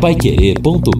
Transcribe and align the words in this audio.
paiquerê.com.br 0.00 0.92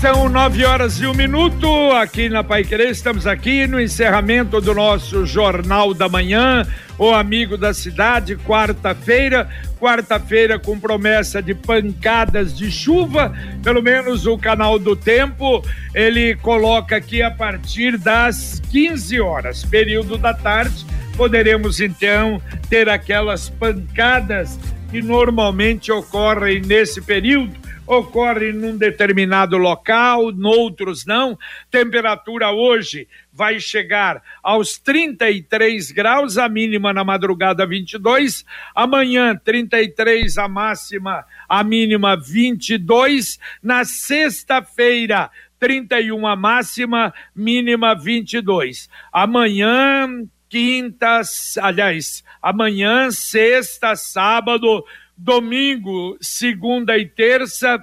São 0.00 0.28
nove 0.28 0.64
horas 0.64 1.00
e 1.00 1.06
um 1.06 1.14
minuto 1.14 1.66
aqui 1.92 2.28
na 2.28 2.44
Pai. 2.44 2.60
Estamos 2.60 3.26
aqui 3.26 3.66
no 3.66 3.80
encerramento 3.80 4.60
do 4.60 4.74
nosso 4.74 5.24
Jornal 5.24 5.94
da 5.94 6.08
Manhã, 6.08 6.66
o 6.98 7.10
Amigo 7.10 7.56
da 7.56 7.72
Cidade, 7.72 8.36
quarta-feira. 8.36 9.48
Quarta-feira 9.78 10.58
com 10.58 10.78
promessa 10.78 11.40
de 11.40 11.54
pancadas 11.54 12.56
de 12.56 12.68
chuva, 12.68 13.32
pelo 13.62 13.80
menos 13.80 14.26
o 14.26 14.36
canal 14.36 14.76
do 14.76 14.96
tempo, 14.96 15.64
ele 15.94 16.34
coloca 16.34 16.96
aqui 16.96 17.22
a 17.22 17.30
partir 17.30 17.96
das 17.96 18.60
15 18.72 19.20
horas, 19.20 19.64
período 19.64 20.18
da 20.18 20.34
tarde. 20.34 20.84
Poderemos 21.16 21.80
então 21.80 22.42
ter 22.68 22.88
aquelas 22.88 23.48
pancadas 23.48 24.58
que 24.90 25.00
normalmente 25.00 25.92
ocorrem 25.92 26.60
nesse 26.60 27.00
período 27.00 27.68
ocorre 27.88 28.52
num 28.52 28.76
determinado 28.76 29.56
local, 29.56 30.30
noutros 30.30 31.06
não. 31.06 31.38
Temperatura 31.70 32.52
hoje 32.52 33.08
vai 33.38 33.60
chegar 33.60 34.20
aos 34.42 34.78
33 34.78 35.92
graus, 35.92 36.36
a 36.36 36.48
mínima 36.48 36.92
na 36.92 37.04
madrugada 37.04 37.64
22, 37.64 38.44
amanhã 38.74 39.36
33 39.36 40.36
a 40.38 40.48
máxima, 40.48 41.24
a 41.48 41.62
mínima 41.62 42.16
22, 42.16 43.38
na 43.62 43.84
sexta-feira 43.84 45.30
31 45.60 46.26
a 46.26 46.34
máxima, 46.34 47.14
mínima 47.32 47.94
22. 47.94 48.90
Amanhã 49.12 50.08
quinta, 50.48 51.20
aliás, 51.60 52.24
amanhã, 52.42 53.12
sexta, 53.12 53.94
sábado, 53.94 54.84
domingo, 55.16 56.16
segunda 56.20 56.98
e 56.98 57.06
terça, 57.06 57.78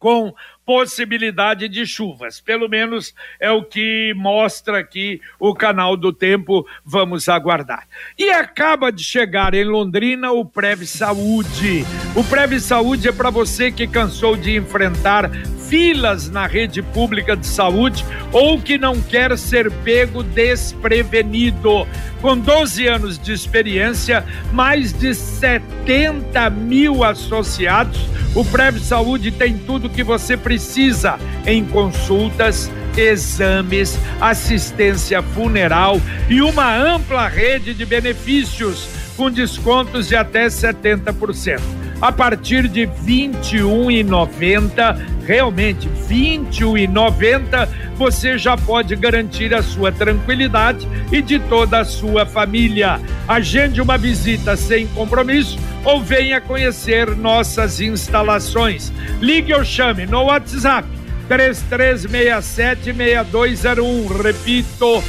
com 0.00 0.34
possibilidade 0.68 1.66
de 1.66 1.86
chuvas. 1.86 2.42
Pelo 2.42 2.68
menos 2.68 3.14
é 3.40 3.50
o 3.50 3.64
que 3.64 4.12
mostra 4.14 4.80
aqui 4.80 5.18
o 5.40 5.54
canal 5.54 5.96
do 5.96 6.12
tempo. 6.12 6.66
Vamos 6.84 7.26
aguardar. 7.26 7.88
E 8.18 8.28
acaba 8.28 8.92
de 8.92 9.02
chegar 9.02 9.54
em 9.54 9.64
Londrina 9.64 10.30
o 10.30 10.44
Prev 10.44 10.82
Saúde. 10.84 11.86
O 12.14 12.22
Prev 12.22 12.60
Saúde 12.60 13.08
é 13.08 13.12
para 13.12 13.30
você 13.30 13.72
que 13.72 13.86
cansou 13.86 14.36
de 14.36 14.56
enfrentar 14.56 15.30
filas 15.68 16.30
na 16.30 16.46
rede 16.46 16.82
pública 16.82 17.36
de 17.36 17.46
saúde 17.46 18.04
ou 18.32 18.60
que 18.60 18.78
não 18.78 19.00
quer 19.00 19.36
ser 19.36 19.70
pego 19.84 20.22
desprevenido. 20.22 21.86
Com 22.20 22.36
12 22.36 22.86
anos 22.86 23.18
de 23.18 23.32
experiência, 23.32 24.24
mais 24.52 24.92
de 24.92 25.14
70 25.14 26.50
mil 26.50 27.04
associados, 27.04 28.00
o 28.34 28.44
Prev 28.44 28.78
Saúde 28.78 29.30
tem 29.30 29.56
tudo 29.58 29.90
que 29.90 30.02
você 30.02 30.36
precisa 30.36 31.18
em 31.46 31.64
consultas, 31.64 32.70
exames, 32.96 33.98
assistência 34.20 35.22
funeral 35.22 36.00
e 36.28 36.40
uma 36.40 36.76
ampla 36.76 37.28
rede 37.28 37.74
de 37.74 37.84
benefícios 37.84 38.88
com 39.16 39.30
descontos 39.30 40.08
de 40.08 40.16
até 40.16 40.46
70% 40.46 41.87
a 42.00 42.12
partir 42.12 42.68
de 42.68 42.84
R$ 42.84 42.92
21,90. 43.04 45.18
Realmente, 45.26 45.88
R$ 45.88 45.94
21,90 46.08 47.68
você 47.96 48.38
já 48.38 48.56
pode 48.56 48.94
garantir 48.94 49.52
a 49.52 49.60
sua 49.62 49.90
tranquilidade 49.90 50.86
e 51.10 51.20
de 51.20 51.40
toda 51.40 51.80
a 51.80 51.84
sua 51.84 52.24
família. 52.24 53.00
Agende 53.26 53.82
uma 53.82 53.98
visita 53.98 54.54
sem 54.56 54.86
compromisso 54.88 55.58
ou 55.84 56.00
venha 56.00 56.40
conhecer 56.40 57.16
nossas 57.16 57.80
instalações. 57.80 58.92
Ligue 59.20 59.52
ou 59.52 59.64
chame 59.64 60.06
no 60.06 60.22
WhatsApp 60.24 60.86
3367-6201. 61.28 64.22
Repito, 64.22 65.02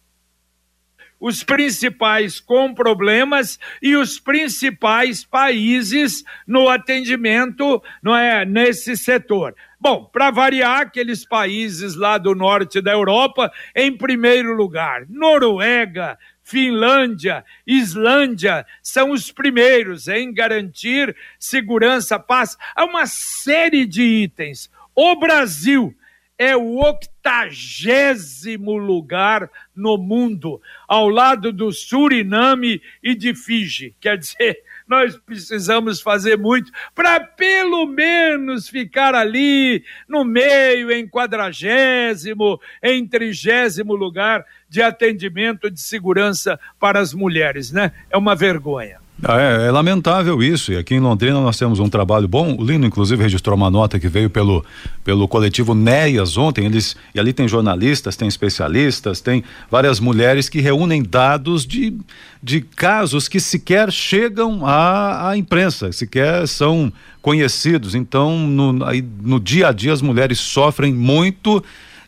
os 1.23 1.45
principais 1.45 2.41
com 2.41 2.75
problemas 2.75 3.57
e 3.81 3.95
os 3.95 4.19
principais 4.19 5.25
países 5.25 6.25
no 6.45 6.69
atendimento 6.69 7.81
não 8.03 8.17
é, 8.17 8.45
nesse 8.45 8.97
setor. 8.97 9.55
Bom, 9.83 10.05
para 10.05 10.31
variar, 10.31 10.83
aqueles 10.83 11.27
países 11.27 11.97
lá 11.97 12.17
do 12.17 12.37
norte 12.37 12.81
da 12.81 12.93
Europa, 12.93 13.51
em 13.75 13.91
primeiro 13.91 14.55
lugar, 14.55 15.05
Noruega, 15.09 16.17
Finlândia, 16.41 17.45
Islândia 17.67 18.65
são 18.81 19.11
os 19.11 19.33
primeiros 19.33 20.07
em 20.07 20.33
garantir 20.33 21.17
segurança, 21.37 22.17
paz. 22.17 22.57
Há 22.77 22.85
uma 22.85 23.07
série 23.07 23.85
de 23.85 24.05
itens. 24.05 24.71
O 24.95 25.17
Brasil 25.17 25.93
é 26.39 26.57
o 26.57 26.79
octagésimo 26.79 28.77
lugar 28.77 29.51
no 29.75 29.99
mundo, 29.99 30.63
ao 30.87 31.09
lado 31.09 31.53
do 31.53 31.73
Suriname 31.73 32.81
e 33.03 33.17
de 33.17 33.35
Fiji. 33.35 33.97
Quer 34.01 34.17
dizer, 34.17 34.63
nós 34.89 35.17
precisamos 35.17 36.01
fazer 36.01 36.39
muito 36.39 36.71
para 36.95 37.21
pelo 37.21 37.87
menos 37.87 38.69
ficar 38.69 39.15
ali 39.15 39.85
no 40.09 40.25
meio, 40.25 40.91
em 40.91 41.07
quadragésimo, 41.07 42.61
em 42.83 43.07
trigésimo 43.07 43.95
lugar 43.95 44.45
de 44.69 44.81
atendimento 44.81 45.71
de 45.71 45.81
segurança 45.81 46.59
para 46.79 47.01
as 47.01 47.13
mulheres, 47.13 47.71
né? 47.71 47.93
É 48.11 48.17
uma 48.17 48.35
vergonha. 48.35 49.02
Ah, 49.25 49.41
é, 49.41 49.67
é, 49.67 49.71
lamentável 49.71 50.43
isso. 50.43 50.73
E 50.73 50.77
aqui 50.77 50.95
em 50.97 51.01
Londrina 51.01 51.41
nós 51.41 51.57
temos 51.57 51.79
um 51.79 51.89
trabalho 51.89 52.27
bom. 52.27 52.57
O 52.59 52.65
Lino, 52.65 52.85
inclusive, 52.85 53.23
registrou 53.23 53.57
uma 53.57 53.71
nota 53.71 54.01
que 54.01 54.09
veio 54.09 54.29
pelo, 54.29 54.65
pelo 55.05 55.29
coletivo 55.29 55.75
NEAS 55.75 56.37
ontem. 56.37 56.67
Eles, 56.67 56.97
e 57.15 57.21
ali 57.21 57.33
tem 57.33 57.47
jornalistas, 57.47 58.17
tem 58.17 58.27
especialistas, 58.27 59.21
tem 59.21 59.45
várias 59.71 60.01
mulheres 60.01 60.49
que 60.49 60.61
reúnem 60.61 61.05
dados 61.05 61.65
de, 61.65 61.97
de 62.43 62.63
casos 62.63 63.29
que 63.29 63.39
sequer 63.39 63.93
chegam 63.93 64.67
à, 64.67 65.31
à 65.31 65.37
imprensa, 65.37 65.93
sequer 65.93 66.49
são 66.49 66.93
conhecidos. 67.21 67.95
Então, 67.95 68.37
no, 68.37 68.85
aí, 68.85 69.05
no 69.23 69.39
dia 69.39 69.69
a 69.69 69.73
dia, 69.73 69.93
as 69.93 70.03
mulheres 70.03 70.41
sofrem 70.41 70.93
muito 70.93 71.63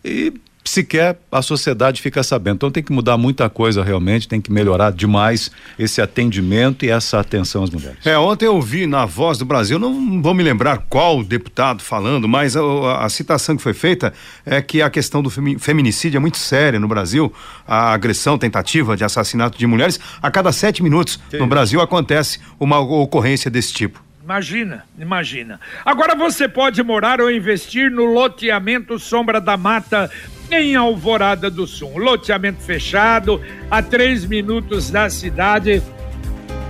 e 0.05 0.33
sequer 0.65 1.19
a 1.31 1.43
sociedade 1.43 2.01
fica 2.01 2.23
sabendo. 2.23 2.57
Então 2.57 2.71
tem 2.71 2.83
que 2.83 2.93
mudar 2.93 3.19
muita 3.19 3.49
coisa 3.51 3.85
realmente, 3.85 4.27
tem 4.27 4.41
que 4.41 4.51
melhorar 4.51 4.93
demais 4.93 5.51
esse 5.79 6.01
atendimento 6.01 6.85
e 6.85 6.91
essa 6.91 7.21
atenção 7.21 7.63
às 7.63 7.71
mulheres. 7.71 7.99
É, 8.05 8.17
ontem 8.19 8.47
eu 8.47 8.61
vi 8.61 8.87
na 8.87 9.05
Voz 9.05 9.37
do 9.37 9.45
Brasil, 9.45 9.79
não 9.79 10.23
vou 10.23 10.33
me 10.33 10.43
lembrar 10.43 10.79
qual 10.89 11.23
deputado 11.23 11.83
falando, 11.83 12.27
mas 12.27 12.57
a, 12.57 13.05
a 13.05 13.09
citação 13.09 13.57
que 13.57 13.63
foi 13.63 13.75
feita 13.75 14.13
é 14.47 14.63
que 14.63 14.81
a 14.81 14.89
questão 14.89 15.23
do 15.23 15.31
feminicídio 15.31 16.17
é 16.17 16.21
muito 16.21 16.39
séria 16.39 16.81
no 16.81 16.89
Brasil, 16.89 17.33
a 17.67 17.93
agressão, 17.93 18.39
tentativa 18.39 18.97
de 18.97 19.05
assassinato 19.05 19.59
de 19.59 19.67
mulheres, 19.67 20.01
a 20.23 20.31
cada 20.31 20.51
sete 20.51 20.83
minutos 20.83 21.17
que 21.17 21.37
no 21.37 21.45
isso? 21.45 21.51
Brasil 21.51 21.81
acontece 21.81 22.41
uma 22.59 22.79
ocorrência 22.79 23.51
desse 23.51 23.73
tipo. 23.73 24.03
Imagina, 24.25 24.85
imagina. 24.99 25.61
Agora 25.85 26.15
você 26.15 26.49
pode 26.49 26.83
morar 26.83 27.21
ou 27.21 27.31
investir 27.31 27.91
no 27.91 28.07
loteamento 28.07 28.99
Sombra 28.99 29.39
da 29.39 29.55
Mata 29.55 30.11
em 30.51 30.75
Alvorada 30.75 31.51
do 31.51 31.67
Sul. 31.67 31.99
Loteamento 31.99 32.63
fechado, 32.63 33.39
a 33.71 33.83
três 33.83 34.25
minutos 34.25 34.91
da 34.91 35.11
cidade, 35.11 35.83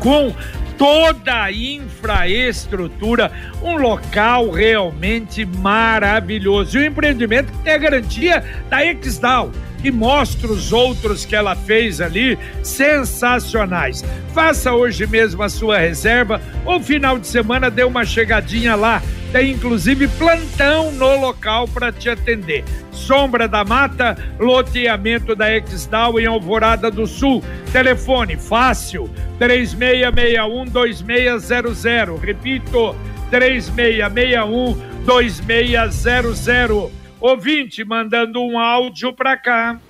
com 0.00 0.34
toda 0.76 1.44
a 1.44 1.52
infraestrutura, 1.52 3.30
um 3.62 3.76
local 3.76 4.50
realmente 4.50 5.44
maravilhoso. 5.44 6.76
E 6.76 6.80
o 6.80 6.84
empreendimento 6.84 7.52
tem 7.62 7.72
a 7.72 7.78
garantia 7.78 8.44
da 8.68 8.84
Exdal 8.84 9.52
e 9.88 9.92
mostra 9.92 10.50
os 10.50 10.72
outros 10.72 11.24
que 11.24 11.36
ela 11.36 11.54
fez 11.54 12.00
ali, 12.00 12.38
sensacionais. 12.62 14.04
Faça 14.32 14.72
hoje 14.72 15.06
mesmo 15.06 15.42
a 15.42 15.48
sua 15.48 15.78
reserva 15.78 16.40
ou 16.64 16.80
final 16.80 17.18
de 17.18 17.26
semana 17.26 17.70
dê 17.70 17.84
uma 17.84 18.04
chegadinha 18.04 18.74
lá. 18.74 19.02
Tem 19.32 19.50
inclusive 19.50 20.06
plantão 20.08 20.92
no 20.92 21.18
local 21.18 21.66
para 21.66 21.90
te 21.90 22.08
atender. 22.08 22.64
Sombra 22.92 23.48
da 23.48 23.64
Mata, 23.64 24.16
loteamento 24.38 25.34
da 25.34 25.54
Exdal 25.54 26.20
em 26.20 26.26
Alvorada 26.26 26.90
do 26.90 27.06
Sul. 27.06 27.42
Telefone 27.72 28.36
fácil 28.36 29.10
3661 29.38 30.64
2600. 30.66 32.22
Repito, 32.22 32.94
3661 33.30 34.76
2600 35.04 37.03
Ouvinte 37.26 37.82
mandando 37.86 38.38
um 38.38 38.58
áudio 38.58 39.10
para 39.10 39.34
cá. 39.34 39.80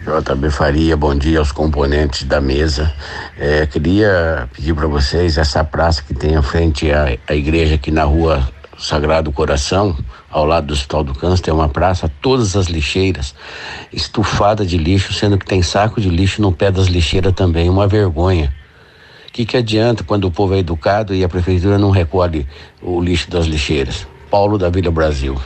JB 0.00 0.50
Faria, 0.50 0.94
bom 0.94 1.14
dia 1.14 1.38
aos 1.38 1.50
componentes 1.50 2.24
da 2.24 2.42
mesa. 2.42 2.92
É, 3.38 3.64
queria 3.64 4.46
pedir 4.52 4.74
para 4.74 4.86
vocês 4.86 5.38
essa 5.38 5.64
praça 5.64 6.02
que 6.02 6.12
tem 6.12 6.36
à 6.36 6.42
frente 6.42 6.92
à, 6.92 7.16
à 7.26 7.34
igreja 7.34 7.76
aqui 7.76 7.90
na 7.90 8.04
rua 8.04 8.46
Sagrado 8.76 9.32
Coração, 9.32 9.96
ao 10.30 10.44
lado 10.44 10.66
do 10.66 10.74
Hospital 10.74 11.04
do 11.04 11.14
Câncer, 11.14 11.44
tem 11.44 11.54
uma 11.54 11.70
praça, 11.70 12.12
todas 12.20 12.54
as 12.54 12.66
lixeiras 12.66 13.34
estufadas 13.90 14.68
de 14.68 14.76
lixo, 14.76 15.14
sendo 15.14 15.38
que 15.38 15.46
tem 15.46 15.62
saco 15.62 16.02
de 16.02 16.10
lixo 16.10 16.42
no 16.42 16.52
pé 16.52 16.70
das 16.70 16.88
lixeiras 16.88 17.32
também, 17.32 17.70
uma 17.70 17.88
vergonha. 17.88 18.54
O 19.26 19.32
que, 19.32 19.46
que 19.46 19.56
adianta 19.56 20.04
quando 20.04 20.26
o 20.26 20.30
povo 20.30 20.54
é 20.54 20.58
educado 20.58 21.14
e 21.14 21.24
a 21.24 21.28
prefeitura 21.30 21.78
não 21.78 21.90
recolhe 21.90 22.46
o 22.82 23.00
lixo 23.00 23.30
das 23.30 23.46
lixeiras? 23.46 24.06
Paulo 24.30 24.58
da 24.58 24.68
Vila 24.68 24.90
Brasil. 24.90 25.40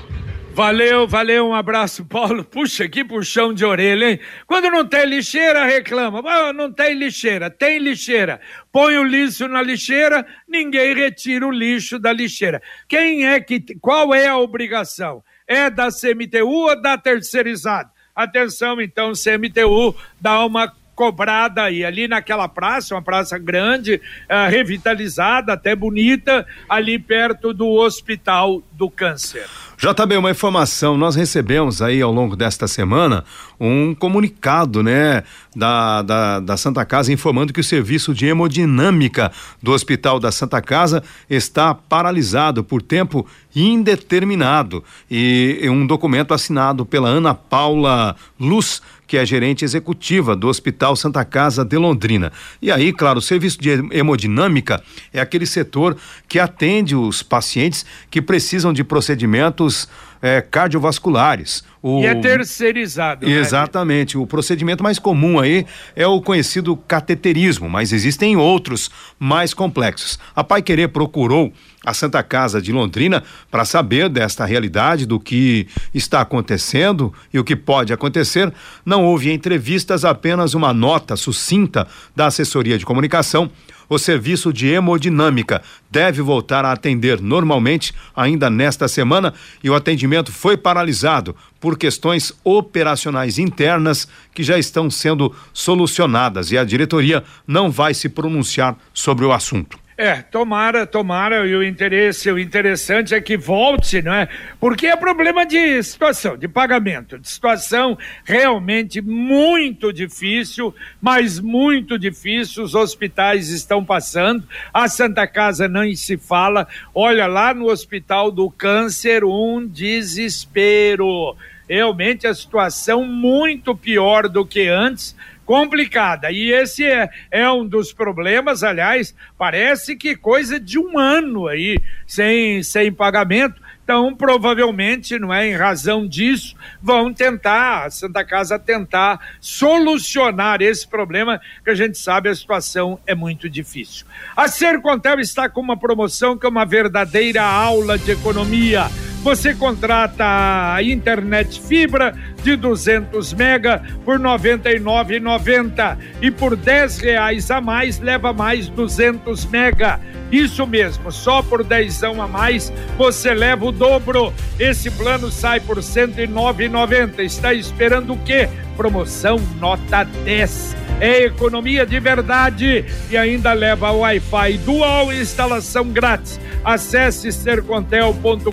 Valeu, 0.54 1.08
valeu, 1.08 1.48
um 1.48 1.54
abraço, 1.54 2.04
Paulo. 2.04 2.44
Puxa, 2.44 2.88
que 2.88 3.04
puxão 3.04 3.52
de 3.52 3.64
orelha, 3.64 4.12
hein? 4.12 4.20
Quando 4.46 4.70
não 4.70 4.86
tem 4.86 5.04
lixeira, 5.04 5.64
reclama. 5.64 6.22
Ah, 6.24 6.52
não 6.52 6.72
tem 6.72 6.94
lixeira, 6.94 7.50
tem 7.50 7.80
lixeira. 7.80 8.40
Põe 8.70 8.96
o 8.96 9.02
lixo 9.02 9.48
na 9.48 9.60
lixeira, 9.60 10.24
ninguém 10.46 10.94
retira 10.94 11.44
o 11.44 11.50
lixo 11.50 11.98
da 11.98 12.12
lixeira. 12.12 12.62
Quem 12.88 13.26
é 13.26 13.40
que. 13.40 13.60
Qual 13.80 14.14
é 14.14 14.28
a 14.28 14.38
obrigação? 14.38 15.24
É 15.44 15.68
da 15.68 15.88
CMTU 15.88 16.46
ou 16.46 16.80
da 16.80 16.96
terceirizada? 16.96 17.90
Atenção, 18.14 18.80
então, 18.80 19.10
CMTU 19.10 19.92
dá 20.20 20.46
uma 20.46 20.72
cobrada 20.94 21.64
aí, 21.64 21.84
ali 21.84 22.06
naquela 22.06 22.48
praça, 22.48 22.94
uma 22.94 23.02
praça 23.02 23.36
grande, 23.38 23.94
uh, 23.94 24.48
revitalizada, 24.48 25.52
até 25.52 25.74
bonita, 25.74 26.46
ali 26.68 26.98
perto 26.98 27.52
do 27.52 27.68
Hospital 27.68 28.62
do 28.72 28.88
Câncer. 28.88 29.46
JB, 29.84 30.16
uma 30.16 30.30
informação, 30.30 30.96
nós 30.96 31.14
recebemos 31.14 31.82
aí 31.82 32.00
ao 32.00 32.10
longo 32.10 32.34
desta 32.34 32.66
semana 32.66 33.22
um 33.60 33.94
comunicado, 33.94 34.82
né, 34.82 35.24
da, 35.54 36.00
da, 36.00 36.40
da, 36.40 36.56
Santa 36.56 36.86
Casa 36.86 37.12
informando 37.12 37.52
que 37.52 37.60
o 37.60 37.64
serviço 37.64 38.14
de 38.14 38.24
hemodinâmica 38.24 39.30
do 39.62 39.72
Hospital 39.72 40.18
da 40.18 40.32
Santa 40.32 40.62
Casa 40.62 41.02
está 41.28 41.74
paralisado 41.74 42.64
por 42.64 42.80
tempo 42.80 43.26
indeterminado. 43.54 44.82
E, 45.10 45.58
e 45.60 45.68
um 45.68 45.86
documento 45.86 46.32
assinado 46.32 46.86
pela 46.86 47.10
Ana 47.10 47.34
Paula 47.34 48.16
Luz, 48.40 48.80
que 49.14 49.18
é 49.18 49.24
gerente 49.24 49.64
executiva 49.64 50.34
do 50.34 50.48
Hospital 50.48 50.96
Santa 50.96 51.24
Casa 51.24 51.64
de 51.64 51.78
Londrina. 51.78 52.32
E 52.60 52.68
aí, 52.72 52.92
claro, 52.92 53.20
o 53.20 53.22
serviço 53.22 53.60
de 53.60 53.70
hemodinâmica 53.92 54.82
é 55.12 55.20
aquele 55.20 55.46
setor 55.46 55.96
que 56.26 56.40
atende 56.40 56.96
os 56.96 57.22
pacientes 57.22 57.86
que 58.10 58.20
precisam 58.20 58.72
de 58.72 58.82
procedimentos 58.82 59.88
é, 60.20 60.40
cardiovasculares. 60.40 61.62
O... 61.86 62.00
E 62.00 62.06
é 62.06 62.14
terceirizado. 62.14 63.26
Né? 63.26 63.34
Exatamente. 63.34 64.16
Né? 64.16 64.22
O 64.22 64.26
procedimento 64.26 64.82
mais 64.82 64.98
comum 64.98 65.38
aí 65.38 65.66
é 65.94 66.06
o 66.06 66.18
conhecido 66.22 66.74
cateterismo, 66.74 67.68
mas 67.68 67.92
existem 67.92 68.38
outros 68.38 68.90
mais 69.18 69.52
complexos. 69.52 70.18
A 70.34 70.42
Pai 70.42 70.62
Querer 70.62 70.88
procurou 70.88 71.52
a 71.84 71.92
Santa 71.92 72.22
Casa 72.22 72.62
de 72.62 72.72
Londrina 72.72 73.22
para 73.50 73.66
saber 73.66 74.08
desta 74.08 74.46
realidade, 74.46 75.04
do 75.04 75.20
que 75.20 75.68
está 75.92 76.22
acontecendo 76.22 77.12
e 77.30 77.38
o 77.38 77.44
que 77.44 77.54
pode 77.54 77.92
acontecer. 77.92 78.50
Não 78.82 79.04
houve 79.04 79.30
entrevistas, 79.30 80.06
apenas 80.06 80.54
uma 80.54 80.72
nota 80.72 81.16
sucinta 81.16 81.86
da 82.16 82.28
assessoria 82.28 82.78
de 82.78 82.86
comunicação 82.86 83.50
o 83.88 83.98
serviço 83.98 84.52
de 84.52 84.68
hemodinâmica 84.68 85.62
deve 85.90 86.22
voltar 86.22 86.64
a 86.64 86.72
atender 86.72 87.20
normalmente 87.20 87.92
ainda 88.14 88.48
nesta 88.50 88.88
semana 88.88 89.32
e 89.62 89.70
o 89.70 89.74
atendimento 89.74 90.32
foi 90.32 90.56
paralisado 90.56 91.36
por 91.60 91.78
questões 91.78 92.32
operacionais 92.42 93.38
internas 93.38 94.08
que 94.34 94.42
já 94.42 94.58
estão 94.58 94.90
sendo 94.90 95.34
solucionadas 95.52 96.50
e 96.50 96.58
a 96.58 96.64
diretoria 96.64 97.22
não 97.46 97.70
vai 97.70 97.94
se 97.94 98.08
pronunciar 98.08 98.76
sobre 98.92 99.24
o 99.24 99.32
assunto. 99.32 99.83
É, 99.96 100.16
tomara, 100.16 100.84
tomara, 100.84 101.46
e 101.46 101.54
o 101.54 101.62
interesse, 101.62 102.28
o 102.28 102.36
interessante 102.36 103.14
é 103.14 103.20
que 103.20 103.36
volte, 103.36 104.02
não 104.02 104.12
é? 104.12 104.28
Porque 104.58 104.88
é 104.88 104.96
problema 104.96 105.46
de 105.46 105.80
situação, 105.84 106.36
de 106.36 106.48
pagamento, 106.48 107.16
de 107.16 107.28
situação 107.28 107.96
realmente 108.24 109.00
muito 109.00 109.92
difícil, 109.92 110.74
mas 111.00 111.38
muito 111.38 111.96
difícil, 111.96 112.64
os 112.64 112.74
hospitais 112.74 113.50
estão 113.50 113.84
passando, 113.84 114.42
a 114.72 114.88
Santa 114.88 115.28
Casa 115.28 115.68
nem 115.68 115.94
se 115.94 116.16
fala, 116.16 116.66
olha 116.92 117.28
lá 117.28 117.54
no 117.54 117.66
Hospital 117.66 118.32
do 118.32 118.50
Câncer, 118.50 119.22
um 119.22 119.64
desespero, 119.64 121.36
realmente 121.68 122.26
a 122.26 122.34
situação 122.34 123.04
muito 123.04 123.76
pior 123.76 124.28
do 124.28 124.44
que 124.44 124.66
antes, 124.66 125.14
complicada. 125.44 126.30
E 126.30 126.52
esse 126.52 126.84
é, 126.84 127.08
é 127.30 127.50
um 127.50 127.66
dos 127.66 127.92
problemas, 127.92 128.62
aliás, 128.62 129.14
parece 129.38 129.96
que 129.96 130.16
coisa 130.16 130.58
de 130.58 130.78
um 130.78 130.98
ano 130.98 131.46
aí 131.46 131.78
sem, 132.06 132.62
sem 132.62 132.92
pagamento. 132.92 133.62
Então, 133.84 134.14
provavelmente, 134.14 135.18
não 135.18 135.32
é 135.32 135.46
em 135.46 135.54
razão 135.54 136.08
disso, 136.08 136.56
vão 136.82 137.12
tentar, 137.12 137.84
a 137.84 137.90
Santa 137.90 138.24
Casa 138.24 138.58
tentar 138.58 139.20
solucionar 139.38 140.62
esse 140.62 140.88
problema, 140.88 141.38
que 141.62 141.68
a 141.68 141.74
gente 141.74 141.98
sabe 141.98 142.30
a 142.30 142.34
situação 142.34 142.98
é 143.06 143.14
muito 143.14 143.48
difícil. 143.48 144.06
A 144.34 144.48
Sercontel 144.48 145.20
está 145.20 145.50
com 145.50 145.60
uma 145.60 145.76
promoção 145.76 146.38
que 146.38 146.46
é 146.46 146.48
uma 146.48 146.64
verdadeira 146.64 147.42
aula 147.42 147.98
de 147.98 148.10
economia 148.10 148.88
você 149.24 149.54
contrata 149.54 150.74
a 150.74 150.82
internet 150.82 151.58
fibra 151.58 152.14
de 152.44 152.56
200 152.56 153.32
mega 153.32 153.82
por 154.04 154.20
99,90 154.20 155.96
e 156.20 156.30
por 156.30 156.54
10 156.54 156.98
reais 156.98 157.50
a 157.50 157.58
mais 157.58 157.98
leva 157.98 158.34
mais 158.34 158.68
200 158.68 159.46
mega. 159.46 159.98
Isso 160.30 160.66
mesmo, 160.66 161.10
só 161.10 161.42
por 161.42 161.64
dezão 161.64 162.20
a 162.20 162.28
mais 162.28 162.70
você 162.98 163.32
leva 163.32 163.64
o 163.64 163.72
dobro. 163.72 164.32
Esse 164.58 164.90
plano 164.90 165.30
sai 165.30 165.58
por 165.60 165.78
109,90. 165.78 167.20
Está 167.20 167.54
esperando 167.54 168.12
o 168.12 168.18
quê? 168.18 168.48
Promoção 168.76 169.38
nota 169.60 170.04
10 170.04 170.84
é 171.00 171.24
economia 171.24 171.84
de 171.84 171.98
verdade 171.98 172.84
e 173.10 173.16
ainda 173.16 173.52
leva 173.52 173.90
Wi-Fi 173.90 174.58
dual 174.58 175.12
instalação 175.12 175.88
grátis. 175.88 176.40
Acesse 176.64 177.30
sercontel.com.br 177.32 178.48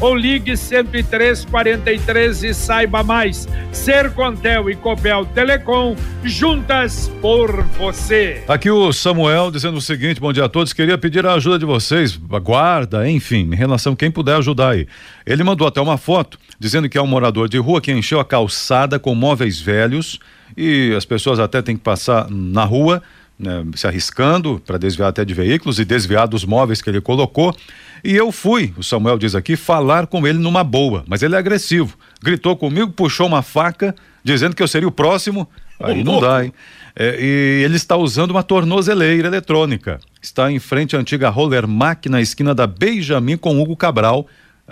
ou 0.00 0.14
ligue 0.14 0.56
10343 0.56 2.44
e 2.44 2.52
saiba 2.54 3.02
mais. 3.02 3.48
Sercontel 3.72 4.68
e 4.68 4.76
Copel 4.76 5.24
Telecom 5.26 5.96
juntas 6.22 7.10
por 7.20 7.62
você. 7.78 8.42
Aqui 8.46 8.70
o 8.70 8.92
Samuel 8.92 9.50
dizendo 9.50 9.78
o 9.78 9.82
seguinte: 9.82 10.20
bom 10.20 10.32
dia 10.32 10.44
a 10.44 10.48
todos. 10.48 10.72
Queria 10.72 10.98
pedir 10.98 11.24
a 11.24 11.34
ajuda 11.34 11.58
de 11.58 11.64
vocês, 11.64 12.20
a 12.30 12.38
guarda, 12.38 13.08
enfim, 13.08 13.48
em 13.52 13.56
relação 13.56 13.94
a 13.94 13.96
quem 13.96 14.10
puder 14.10 14.36
ajudar 14.36 14.70
aí. 14.70 14.86
Ele 15.24 15.42
mandou 15.44 15.66
até 15.66 15.80
uma 15.80 15.96
foto 15.96 16.38
dizendo 16.58 16.88
que 16.90 16.98
é 16.98 17.02
um 17.02 17.06
morador 17.06 17.48
de 17.48 17.56
rua 17.56 17.80
que 17.80 17.90
encheu 17.90 18.20
a 18.20 18.24
calçada 18.60 18.98
com 18.98 19.14
móveis 19.14 19.58
velhos 19.60 20.20
e 20.56 20.92
as 20.94 21.06
pessoas 21.06 21.38
até 21.38 21.62
têm 21.62 21.76
que 21.76 21.82
passar 21.82 22.28
na 22.30 22.64
rua, 22.64 23.02
né, 23.38 23.64
se 23.74 23.86
arriscando 23.86 24.60
para 24.66 24.76
desviar 24.76 25.08
até 25.08 25.24
de 25.24 25.32
veículos 25.32 25.78
e 25.78 25.84
desviar 25.84 26.28
dos 26.28 26.44
móveis 26.44 26.82
que 26.82 26.90
ele 26.90 27.00
colocou. 27.00 27.56
E 28.04 28.14
eu 28.14 28.30
fui, 28.30 28.74
o 28.76 28.82
Samuel 28.82 29.18
diz 29.18 29.34
aqui, 29.34 29.56
falar 29.56 30.06
com 30.06 30.26
ele 30.26 30.38
numa 30.38 30.62
boa, 30.62 31.04
mas 31.08 31.22
ele 31.22 31.34
é 31.34 31.38
agressivo. 31.38 31.96
Gritou 32.22 32.54
comigo, 32.54 32.92
puxou 32.92 33.26
uma 33.26 33.40
faca, 33.40 33.94
dizendo 34.22 34.54
que 34.54 34.62
eu 34.62 34.68
seria 34.68 34.88
o 34.88 34.92
próximo. 34.92 35.48
Aí 35.82 36.04
não 36.04 36.20
dá, 36.20 36.44
hein? 36.44 36.52
É, 36.94 37.16
e 37.18 37.64
ele 37.64 37.76
está 37.76 37.96
usando 37.96 38.32
uma 38.32 38.42
tornozeleira 38.42 39.28
eletrônica. 39.28 39.98
Está 40.20 40.52
em 40.52 40.58
frente 40.58 40.94
à 40.94 40.98
antiga 40.98 41.30
Roller 41.30 41.66
Mac 41.66 42.04
na 42.06 42.20
esquina 42.20 42.54
da 42.54 42.66
Benjamin 42.66 43.38
com 43.38 43.58
Hugo 43.58 43.74
Cabral, 43.74 44.26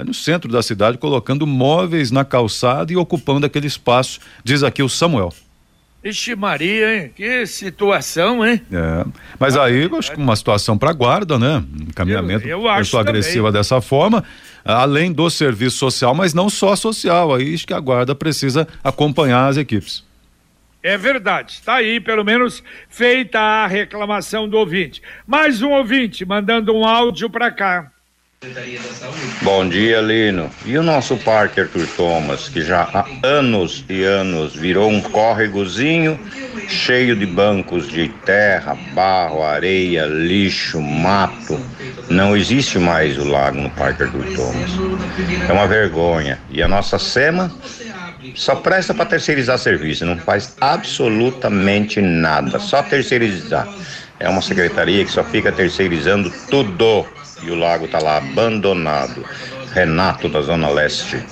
no 0.05 0.15
centro 0.15 0.51
da 0.51 0.63
cidade, 0.63 0.99
colocando 0.99 1.47
móveis 1.47 2.11
na 2.11 2.25
calçada 2.25 2.93
e 2.93 2.97
ocupando 2.97 3.47
aquele 3.47 3.67
espaço, 3.67 4.21
diz 4.45 4.63
aqui 4.63 4.83
o 4.83 4.89
Samuel. 4.89 5.33
Ixi 6.03 6.37
Maria, 6.37 6.97
hein? 6.97 7.13
Que 7.15 7.45
situação, 7.45 8.47
hein? 8.47 8.63
É. 8.71 9.05
Mas 9.39 9.57
ah, 9.57 9.65
aí, 9.65 9.91
acho 9.99 10.13
que 10.13 10.19
uma 10.19 10.37
situação 10.37 10.79
para 10.79 10.93
guarda, 10.93 11.39
né? 11.39 11.63
Encaminhamento, 11.81 12.47
eu, 12.47 12.67
eu 12.67 12.77
pessoa 12.77 13.01
agressiva 13.01 13.51
dessa 13.51 13.81
forma, 13.81 14.23
além 14.65 15.13
do 15.13 15.29
serviço 15.29 15.77
social, 15.77 16.15
mas 16.15 16.33
não 16.33 16.49
só 16.49 16.77
social, 16.77 17.35
aí 17.35 17.53
acho 17.53 17.67
que 17.67 17.75
a 17.75 17.81
guarda 17.81 18.15
precisa 18.15 18.67
acompanhar 18.83 19.49
as 19.49 19.57
equipes. 19.57 20.07
É 20.81 20.97
verdade, 20.97 21.55
está 21.55 21.75
aí 21.75 21.99
pelo 21.99 22.25
menos 22.25 22.63
feita 22.89 23.41
a 23.41 23.67
reclamação 23.67 24.49
do 24.49 24.57
ouvinte. 24.57 25.03
Mais 25.27 25.61
um 25.63 25.71
ouvinte 25.71 26.25
mandando 26.25 26.73
um 26.73 26.85
áudio 26.85 27.29
para 27.29 27.51
cá. 27.51 27.91
Bom 29.43 29.69
dia, 29.69 30.01
Lino. 30.01 30.49
E 30.65 30.79
o 30.79 30.83
nosso 30.83 31.17
Parque 31.17 31.61
Arthur 31.61 31.89
Thomas, 31.97 32.49
que 32.49 32.63
já 32.63 32.83
há 32.83 33.05
anos 33.27 33.85
e 33.89 34.05
anos 34.05 34.55
virou 34.55 34.89
um 34.89 35.01
córregozinho 35.01 36.17
cheio 36.69 37.17
de 37.17 37.27
bancos 37.27 37.89
de 37.89 38.09
terra, 38.25 38.79
barro, 38.95 39.43
areia, 39.43 40.07
lixo, 40.07 40.81
mato. 40.81 41.61
Não 42.09 42.37
existe 42.37 42.79
mais 42.79 43.19
o 43.19 43.25
lago 43.25 43.61
no 43.61 43.71
Parque 43.71 44.05
Arthur 44.05 44.27
Thomas. 44.37 44.71
É 45.49 45.53
uma 45.53 45.67
vergonha. 45.67 46.39
E 46.49 46.63
a 46.63 46.69
nossa 46.69 46.97
SEMA 46.97 47.53
só 48.37 48.55
presta 48.55 48.95
para 48.95 49.07
terceirizar 49.07 49.59
serviço, 49.59 50.07
não 50.07 50.17
faz 50.17 50.55
absolutamente 50.61 52.01
nada, 52.01 52.61
só 52.61 52.85
terceirizar. 52.85 53.69
É 54.21 54.29
uma 54.29 54.43
secretaria 54.43 55.05
que 55.05 55.11
só 55.11 55.25
fica 55.25 55.51
terceirizando 55.51 56.33
tudo 56.49 57.05
e 57.43 57.51
o 57.51 57.55
lago 57.55 57.87
está 57.87 57.99
lá 57.99 58.19
abandonado. 58.19 59.25
Renato 59.73 60.29
da 60.29 60.41
Zona 60.41 60.69
Leste. 60.69 61.25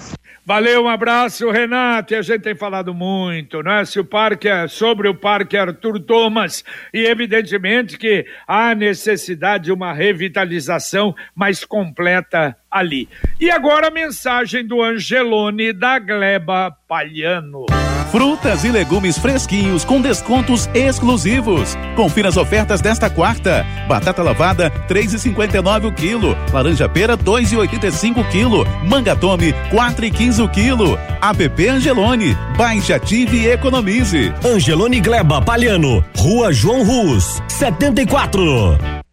Valeu, 0.46 0.84
um 0.84 0.88
abraço, 0.88 1.50
Renato. 1.50 2.14
E 2.14 2.16
a 2.16 2.22
gente 2.22 2.42
tem 2.42 2.54
falado 2.54 2.94
muito, 2.94 3.64
né? 3.64 3.84
Se 3.84 3.98
o 3.98 4.04
parque 4.04 4.48
é 4.48 4.68
sobre 4.68 5.08
o 5.08 5.14
Parque 5.14 5.56
Arthur 5.56 5.98
Thomas 5.98 6.62
e 6.94 7.04
evidentemente 7.04 7.98
que 7.98 8.24
há 8.46 8.72
necessidade 8.72 9.64
de 9.64 9.72
uma 9.72 9.92
revitalização 9.92 11.12
mais 11.34 11.64
completa 11.64 12.56
ali. 12.70 13.08
E 13.40 13.50
agora 13.50 13.88
a 13.88 13.90
mensagem 13.90 14.64
do 14.64 14.80
Angelone 14.80 15.72
da 15.72 15.98
Gleba 15.98 16.70
Palhano. 16.86 17.66
Frutas 18.16 18.64
e 18.64 18.70
legumes 18.70 19.18
fresquinhos 19.18 19.84
com 19.84 20.00
descontos 20.00 20.70
exclusivos. 20.72 21.76
Confira 21.94 22.30
as 22.30 22.38
ofertas 22.38 22.80
desta 22.80 23.10
quarta. 23.10 23.62
Batata 23.86 24.22
lavada, 24.22 24.70
3,59 24.88 25.88
o 25.88 25.92
quilo. 25.92 26.34
Laranja 26.50 26.88
pera, 26.88 27.14
2,85 27.14 28.22
o 28.22 28.24
quilo. 28.30 28.64
Manga 28.86 29.14
tome, 29.14 29.52
4,15 29.70 30.42
o 30.42 30.48
quilo. 30.48 30.98
APP 31.20 31.68
Angelone. 31.68 32.34
Baixe, 32.56 32.94
ative 32.94 33.36
e 33.36 33.50
economize. 33.50 34.32
Angelone 34.42 34.98
Gleba 34.98 35.42
Palhano. 35.42 36.02
Rua 36.16 36.50
João 36.54 36.84
Rus, 36.84 37.42
74. 37.48 39.05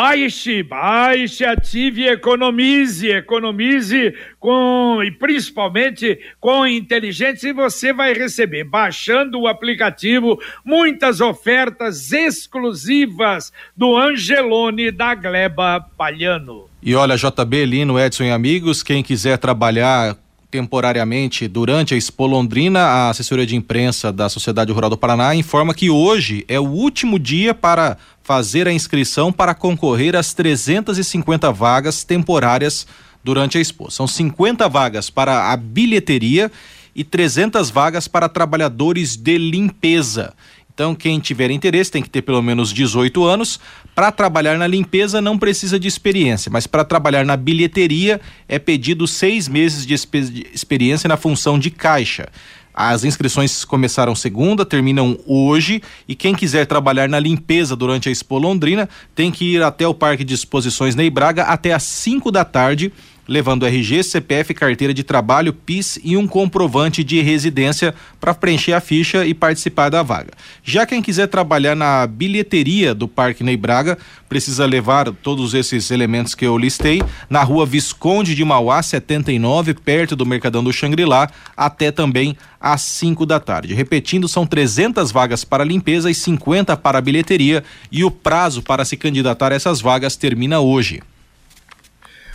Baixe, 0.00 0.62
baixe, 0.62 1.44
ative 1.44 2.06
economize, 2.06 3.04
economize 3.04 4.14
com 4.38 5.02
e 5.02 5.10
principalmente 5.10 6.20
com 6.38 6.64
inteligência 6.64 7.48
e 7.48 7.52
você 7.52 7.92
vai 7.92 8.12
receber 8.12 8.62
baixando 8.62 9.40
o 9.40 9.48
aplicativo 9.48 10.38
muitas 10.64 11.20
ofertas 11.20 12.12
exclusivas 12.12 13.52
do 13.76 13.96
Angelone 13.96 14.92
da 14.92 15.16
Gleba 15.16 15.84
Palhano. 15.96 16.66
E 16.80 16.94
olha, 16.94 17.16
JB, 17.16 17.64
Lino, 17.64 17.98
Edson 17.98 18.22
e 18.22 18.30
amigos, 18.30 18.84
quem 18.84 19.02
quiser 19.02 19.36
trabalhar 19.36 20.16
temporariamente 20.50 21.46
durante 21.46 21.94
a 21.94 21.96
Expo 21.96 22.26
Londrina, 22.26 22.80
a 22.80 23.10
assessoria 23.10 23.46
de 23.46 23.54
imprensa 23.54 24.12
da 24.12 24.28
Sociedade 24.28 24.72
Rural 24.72 24.90
do 24.90 24.96
Paraná 24.96 25.34
informa 25.34 25.74
que 25.74 25.90
hoje 25.90 26.44
é 26.48 26.58
o 26.58 26.64
último 26.64 27.18
dia 27.18 27.52
para 27.52 27.98
fazer 28.28 28.68
a 28.68 28.72
inscrição 28.74 29.32
para 29.32 29.54
concorrer 29.54 30.14
às 30.14 30.34
350 30.34 31.50
vagas 31.50 32.04
temporárias 32.04 32.86
durante 33.24 33.56
a 33.56 33.60
Expo. 33.62 33.90
São 33.90 34.06
50 34.06 34.68
vagas 34.68 35.08
para 35.08 35.50
a 35.50 35.56
bilheteria 35.56 36.52
e 36.94 37.02
300 37.02 37.70
vagas 37.70 38.06
para 38.06 38.28
trabalhadores 38.28 39.16
de 39.16 39.38
limpeza. 39.38 40.34
Então, 40.74 40.94
quem 40.94 41.18
tiver 41.18 41.50
interesse 41.50 41.90
tem 41.90 42.02
que 42.02 42.10
ter 42.10 42.20
pelo 42.20 42.42
menos 42.42 42.70
18 42.70 43.24
anos. 43.24 43.58
Para 43.94 44.12
trabalhar 44.12 44.58
na 44.58 44.66
limpeza 44.66 45.22
não 45.22 45.38
precisa 45.38 45.80
de 45.80 45.88
experiência, 45.88 46.50
mas 46.52 46.66
para 46.66 46.84
trabalhar 46.84 47.24
na 47.24 47.34
bilheteria 47.34 48.20
é 48.46 48.58
pedido 48.58 49.06
seis 49.06 49.48
meses 49.48 49.86
de 49.86 49.94
experiência 50.52 51.08
na 51.08 51.16
função 51.16 51.58
de 51.58 51.70
caixa. 51.70 52.28
As 52.80 53.02
inscrições 53.02 53.64
começaram 53.64 54.14
segunda, 54.14 54.64
terminam 54.64 55.18
hoje. 55.26 55.82
E 56.06 56.14
quem 56.14 56.32
quiser 56.32 56.64
trabalhar 56.64 57.08
na 57.08 57.18
limpeza 57.18 57.74
durante 57.74 58.08
a 58.08 58.12
Expo 58.12 58.38
Londrina 58.38 58.88
tem 59.16 59.32
que 59.32 59.56
ir 59.56 59.64
até 59.64 59.84
o 59.84 59.92
Parque 59.92 60.22
de 60.22 60.32
Exposições 60.32 60.94
Ney 60.94 61.10
Braga 61.10 61.42
até 61.42 61.72
às 61.72 61.82
5 61.82 62.30
da 62.30 62.44
tarde 62.44 62.92
levando 63.28 63.66
RG, 63.66 64.02
CPF, 64.02 64.54
carteira 64.54 64.94
de 64.94 65.04
trabalho, 65.04 65.52
PIS 65.52 66.00
e 66.02 66.16
um 66.16 66.26
comprovante 66.26 67.04
de 67.04 67.20
residência 67.20 67.94
para 68.18 68.32
preencher 68.32 68.72
a 68.72 68.80
ficha 68.80 69.26
e 69.26 69.34
participar 69.34 69.90
da 69.90 70.02
vaga. 70.02 70.32
Já 70.64 70.86
quem 70.86 71.02
quiser 71.02 71.26
trabalhar 71.26 71.76
na 71.76 72.06
bilheteria 72.06 72.94
do 72.94 73.06
Parque 73.06 73.44
Ney 73.44 73.56
Braga, 73.56 73.98
precisa 74.28 74.64
levar 74.64 75.12
todos 75.12 75.52
esses 75.52 75.90
elementos 75.90 76.34
que 76.34 76.46
eu 76.46 76.56
listei 76.56 77.02
na 77.28 77.42
rua 77.42 77.66
Visconde 77.66 78.34
de 78.34 78.44
Mauá, 78.44 78.82
79, 78.82 79.74
perto 79.74 80.16
do 80.16 80.24
Mercadão 80.24 80.64
do 80.64 80.72
Xangri-Lá, 80.72 81.30
até 81.56 81.90
também 81.90 82.36
às 82.60 82.80
5 82.80 83.26
da 83.26 83.38
tarde. 83.38 83.74
Repetindo, 83.74 84.26
são 84.26 84.46
300 84.46 85.12
vagas 85.12 85.44
para 85.44 85.64
limpeza 85.64 86.10
e 86.10 86.14
50 86.14 86.76
para 86.76 87.00
bilheteria 87.00 87.62
e 87.92 88.04
o 88.04 88.10
prazo 88.10 88.62
para 88.62 88.84
se 88.84 88.96
candidatar 88.96 89.52
a 89.52 89.54
essas 89.54 89.80
vagas 89.80 90.16
termina 90.16 90.60
hoje. 90.60 91.02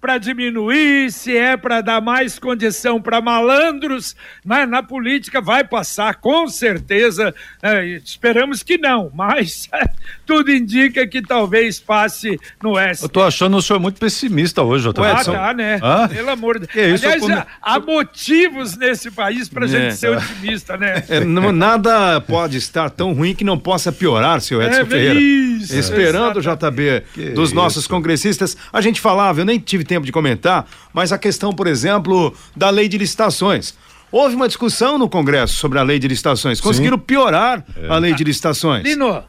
para 0.00 0.16
diminuir, 0.16 1.10
se 1.10 1.36
é 1.36 1.56
para 1.56 1.80
dar 1.80 2.00
mais 2.00 2.38
condição 2.38 3.02
para 3.02 3.20
malandros, 3.20 4.14
né? 4.44 4.64
na 4.64 4.80
política 4.80 5.40
vai 5.40 5.64
passar, 5.64 6.14
com 6.16 6.46
certeza. 6.46 7.34
É, 7.60 7.84
esperamos 7.84 8.62
que 8.62 8.78
não, 8.78 9.10
mas 9.12 9.68
tudo 10.24 10.52
indica 10.52 11.06
que 11.06 11.20
talvez 11.20 11.80
passe 11.80 12.38
no 12.62 12.78
S. 12.78 13.02
Eu 13.02 13.08
tô 13.08 13.22
achando 13.22 13.56
o 13.56 13.62
senhor 13.62 13.80
muito 13.80 13.98
pessimista 13.98 14.62
hoje, 14.62 14.88
Otávio. 14.88 15.34
Ah, 15.34 15.48
tá, 15.48 15.54
né? 15.54 15.80
Ah? 15.82 16.08
Pelo 16.08 16.30
amor 16.30 16.60
de 16.60 16.68
Deus. 16.68 17.02
Aliás, 17.02 17.20
come... 17.20 17.42
há 17.60 17.80
motivos 17.80 18.76
nesse 18.76 19.10
país 19.10 19.48
para 19.48 19.64
é. 19.64 19.68
gente 19.68 19.96
ser 19.96 20.16
otimista, 20.16 20.76
né? 20.76 21.02
É, 21.08 21.24
não, 21.24 21.50
nada 21.50 22.20
pode 22.20 22.56
estar 22.56 22.88
tão 22.88 23.12
ruim 23.12 23.34
que 23.34 23.42
não 23.42 23.58
possa 23.58 23.90
piorar, 23.90 24.40
senhor 24.40 24.62
Edson 24.62 24.82
é, 24.82 24.86
Ferreira. 24.86 25.20
Isso, 25.20 25.47
Esperando, 25.70 26.40
JB, 26.40 27.04
que 27.14 27.30
dos 27.30 27.48
isso. 27.48 27.54
nossos 27.54 27.86
congressistas, 27.86 28.56
a 28.72 28.80
gente 28.80 29.00
falava, 29.00 29.40
eu 29.40 29.44
nem 29.44 29.58
tive 29.58 29.84
tempo 29.84 30.04
de 30.04 30.12
comentar, 30.12 30.66
mas 30.92 31.12
a 31.12 31.18
questão, 31.18 31.52
por 31.52 31.66
exemplo, 31.66 32.34
da 32.56 32.70
lei 32.70 32.88
de 32.88 32.98
licitações. 32.98 33.74
Houve 34.10 34.34
uma 34.36 34.48
discussão 34.48 34.98
no 34.98 35.08
Congresso 35.08 35.54
sobre 35.54 35.78
a 35.78 35.82
lei 35.82 35.98
de 35.98 36.08
licitações. 36.08 36.60
Conseguiram 36.60 36.96
Sim. 36.96 37.04
piorar 37.06 37.64
é. 37.76 37.88
a 37.88 37.98
lei 37.98 38.14
de 38.14 38.24
licitações. 38.24 38.82
Lino, 38.82 39.22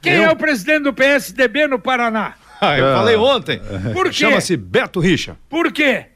quem 0.00 0.14
eu? 0.14 0.24
é 0.24 0.30
o 0.30 0.36
presidente 0.36 0.84
do 0.84 0.94
PSDB 0.94 1.66
no 1.66 1.78
Paraná? 1.78 2.34
Ah, 2.60 2.78
eu 2.78 2.96
falei 2.96 3.16
ontem. 3.16 3.60
Por 3.92 4.06
quê? 4.06 4.12
Chama-se 4.12 4.56
Beto 4.56 5.00
Richa. 5.00 5.36
Por 5.50 5.70
quê? 5.70 6.06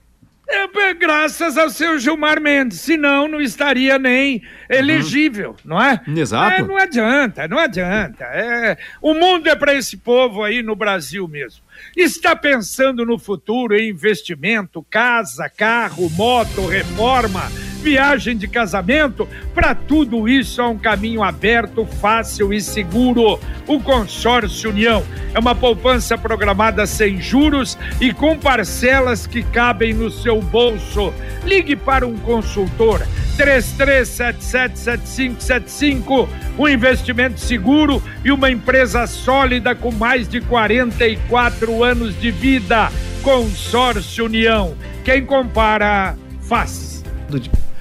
É, 0.50 0.94
graças 0.94 1.58
ao 1.58 1.68
seu 1.68 1.98
Gilmar 1.98 2.40
Mendes, 2.40 2.80
senão 2.80 3.28
não 3.28 3.40
estaria 3.40 3.98
nem 3.98 4.42
elegível, 4.68 5.50
uhum. 5.50 5.56
não 5.64 5.82
é? 5.82 6.00
Exato. 6.08 6.62
É, 6.62 6.62
não 6.62 6.76
adianta, 6.78 7.46
não 7.46 7.58
adianta. 7.58 8.24
É, 8.24 8.78
o 9.02 9.12
mundo 9.12 9.46
é 9.48 9.54
para 9.54 9.74
esse 9.74 9.98
povo 9.98 10.42
aí 10.42 10.62
no 10.62 10.74
Brasil 10.74 11.28
mesmo. 11.28 11.62
Está 11.94 12.34
pensando 12.34 13.04
no 13.04 13.18
futuro 13.18 13.76
em 13.76 13.90
investimento, 13.90 14.84
casa, 14.88 15.50
carro, 15.50 16.08
moto, 16.10 16.66
reforma, 16.66 17.42
viagem 17.88 18.36
de 18.36 18.46
casamento? 18.46 19.26
Para 19.54 19.74
tudo 19.74 20.28
isso 20.28 20.60
há 20.60 20.68
um 20.68 20.76
caminho 20.76 21.22
aberto, 21.22 21.86
fácil 21.86 22.52
e 22.52 22.60
seguro. 22.60 23.40
O 23.66 23.80
Consórcio 23.80 24.68
União 24.68 25.02
é 25.32 25.38
uma 25.38 25.54
poupança 25.54 26.18
programada 26.18 26.86
sem 26.86 27.18
juros 27.18 27.78
e 27.98 28.12
com 28.12 28.38
parcelas 28.38 29.26
que 29.26 29.42
cabem 29.42 29.94
no 29.94 30.10
seu 30.10 30.42
bolso. 30.42 31.14
Ligue 31.46 31.76
para 31.76 32.06
um 32.06 32.18
consultor 32.18 33.00
33777575, 33.38 36.28
um 36.58 36.68
investimento 36.68 37.40
seguro 37.40 38.02
e 38.22 38.30
uma 38.30 38.50
empresa 38.50 39.06
sólida 39.06 39.74
com 39.74 39.90
mais 39.90 40.28
de 40.28 40.42
44 40.42 41.82
anos 41.82 42.20
de 42.20 42.30
vida. 42.30 42.92
Consórcio 43.22 44.26
União. 44.26 44.76
Quem 45.04 45.24
compara, 45.24 46.14
faz. 46.42 47.02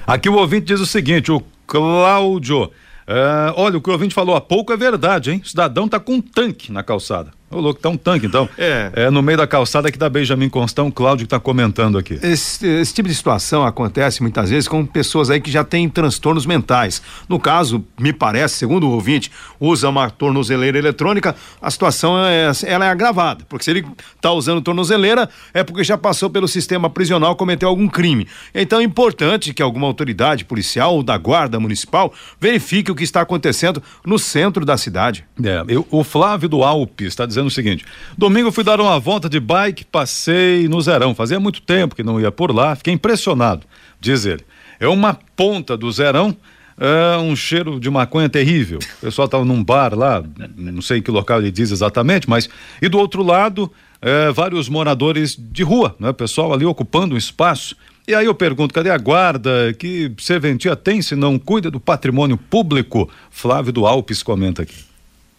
Aqui 0.08 0.26
o 0.26 0.36
ouvinte 0.36 0.68
diz 0.68 0.80
o 0.80 0.86
seguinte: 0.86 1.30
o 1.30 1.42
Cláudio. 1.66 2.64
Uh, 2.64 3.52
olha, 3.56 3.76
o 3.76 3.80
que 3.82 3.90
o 3.90 3.92
ouvinte 3.92 4.14
falou 4.14 4.34
há 4.34 4.40
pouco 4.40 4.72
é 4.72 4.76
verdade, 4.76 5.30
hein? 5.30 5.42
O 5.44 5.46
cidadão 5.46 5.86
tá 5.86 6.00
com 6.00 6.14
um 6.14 6.20
tanque 6.22 6.72
na 6.72 6.82
calçada. 6.82 7.30
Ô, 7.50 7.60
louco, 7.60 7.80
tá 7.80 7.88
um 7.88 7.96
tanque, 7.96 8.26
então. 8.26 8.46
É. 8.58 8.90
É 8.94 9.10
no 9.10 9.22
meio 9.22 9.38
da 9.38 9.46
calçada 9.46 9.90
que 9.90 9.96
da 9.96 10.08
Benjamin 10.10 10.50
Constão, 10.50 10.88
o 10.88 10.92
Cláudio 10.92 11.26
que 11.26 11.30
tá 11.30 11.40
comentando 11.40 11.96
aqui. 11.96 12.18
Esse, 12.22 12.66
esse, 12.66 12.92
tipo 12.92 13.08
de 13.08 13.14
situação 13.14 13.64
acontece 13.64 14.20
muitas 14.20 14.50
vezes 14.50 14.68
com 14.68 14.84
pessoas 14.84 15.30
aí 15.30 15.40
que 15.40 15.50
já 15.50 15.64
têm 15.64 15.88
transtornos 15.88 16.44
mentais. 16.44 17.00
No 17.26 17.40
caso, 17.40 17.82
me 17.98 18.12
parece, 18.12 18.56
segundo 18.56 18.86
o 18.86 18.90
ouvinte, 18.90 19.30
usa 19.58 19.88
uma 19.88 20.10
tornozeleira 20.10 20.76
eletrônica, 20.76 21.34
a 21.60 21.70
situação 21.70 22.18
é, 22.22 22.50
ela 22.66 22.84
é 22.84 22.90
agravada. 22.90 23.46
Porque 23.48 23.64
se 23.64 23.70
ele 23.70 23.86
tá 24.20 24.30
usando 24.30 24.60
tornozeleira, 24.60 25.26
é 25.54 25.64
porque 25.64 25.82
já 25.82 25.96
passou 25.96 26.28
pelo 26.28 26.46
sistema 26.46 26.90
prisional, 26.90 27.34
cometeu 27.34 27.70
algum 27.70 27.88
crime. 27.88 28.28
Então 28.54 28.78
é 28.78 28.84
importante 28.84 29.54
que 29.54 29.62
alguma 29.62 29.86
autoridade 29.86 30.44
policial 30.44 30.94
ou 30.94 31.02
da 31.02 31.16
guarda 31.16 31.58
municipal 31.58 32.12
verifique 32.38 32.92
o 32.92 32.94
que 32.94 33.04
está 33.04 33.22
acontecendo 33.22 33.82
no 34.04 34.18
centro 34.18 34.66
da 34.66 34.76
cidade. 34.76 35.24
É, 35.42 35.64
eu, 35.66 35.86
o 35.90 36.04
Flávio 36.04 36.46
do 36.46 36.62
Alpes 36.62 37.08
está 37.08 37.24
dizendo 37.24 37.37
dizendo 37.38 37.48
o 37.48 37.50
seguinte: 37.50 37.84
domingo 38.16 38.50
fui 38.50 38.64
dar 38.64 38.80
uma 38.80 38.98
volta 38.98 39.28
de 39.28 39.38
bike, 39.38 39.84
passei 39.84 40.68
no 40.68 40.80
Zerão. 40.80 41.14
Fazia 41.14 41.38
muito 41.38 41.62
tempo 41.62 41.94
que 41.94 42.02
não 42.02 42.20
ia 42.20 42.32
por 42.32 42.54
lá, 42.54 42.74
fiquei 42.74 42.92
impressionado, 42.92 43.66
diz 44.00 44.26
ele. 44.26 44.44
É 44.80 44.88
uma 44.88 45.14
ponta 45.14 45.76
do 45.76 45.90
Zerão. 45.90 46.36
É 46.80 47.16
um 47.18 47.34
cheiro 47.34 47.80
de 47.80 47.90
maconha 47.90 48.28
terrível. 48.28 48.78
O 48.78 49.00
pessoal 49.00 49.26
estava 49.26 49.44
num 49.44 49.64
bar 49.64 49.98
lá, 49.98 50.22
não 50.56 50.80
sei 50.80 50.98
em 50.98 51.02
que 51.02 51.10
local 51.10 51.40
ele 51.40 51.50
diz 51.50 51.72
exatamente, 51.72 52.30
mas. 52.30 52.48
E 52.80 52.88
do 52.88 52.98
outro 52.98 53.20
lado, 53.20 53.68
é, 54.00 54.30
vários 54.30 54.68
moradores 54.68 55.36
de 55.36 55.64
rua, 55.64 55.96
né? 55.98 56.12
Pessoal 56.12 56.52
ali 56.52 56.64
ocupando 56.64 57.16
um 57.16 57.18
espaço. 57.18 57.74
E 58.06 58.14
aí 58.14 58.26
eu 58.26 58.34
pergunto, 58.34 58.72
cadê 58.72 58.90
a 58.90 58.96
guarda? 58.96 59.74
Que 59.76 60.12
serventia 60.18 60.76
tem 60.76 61.02
se 61.02 61.16
não 61.16 61.36
cuida 61.36 61.68
do 61.68 61.80
patrimônio 61.80 62.38
público? 62.38 63.10
Flávio 63.28 63.72
do 63.72 63.84
Alpes 63.84 64.22
comenta 64.22 64.62
aqui. 64.62 64.76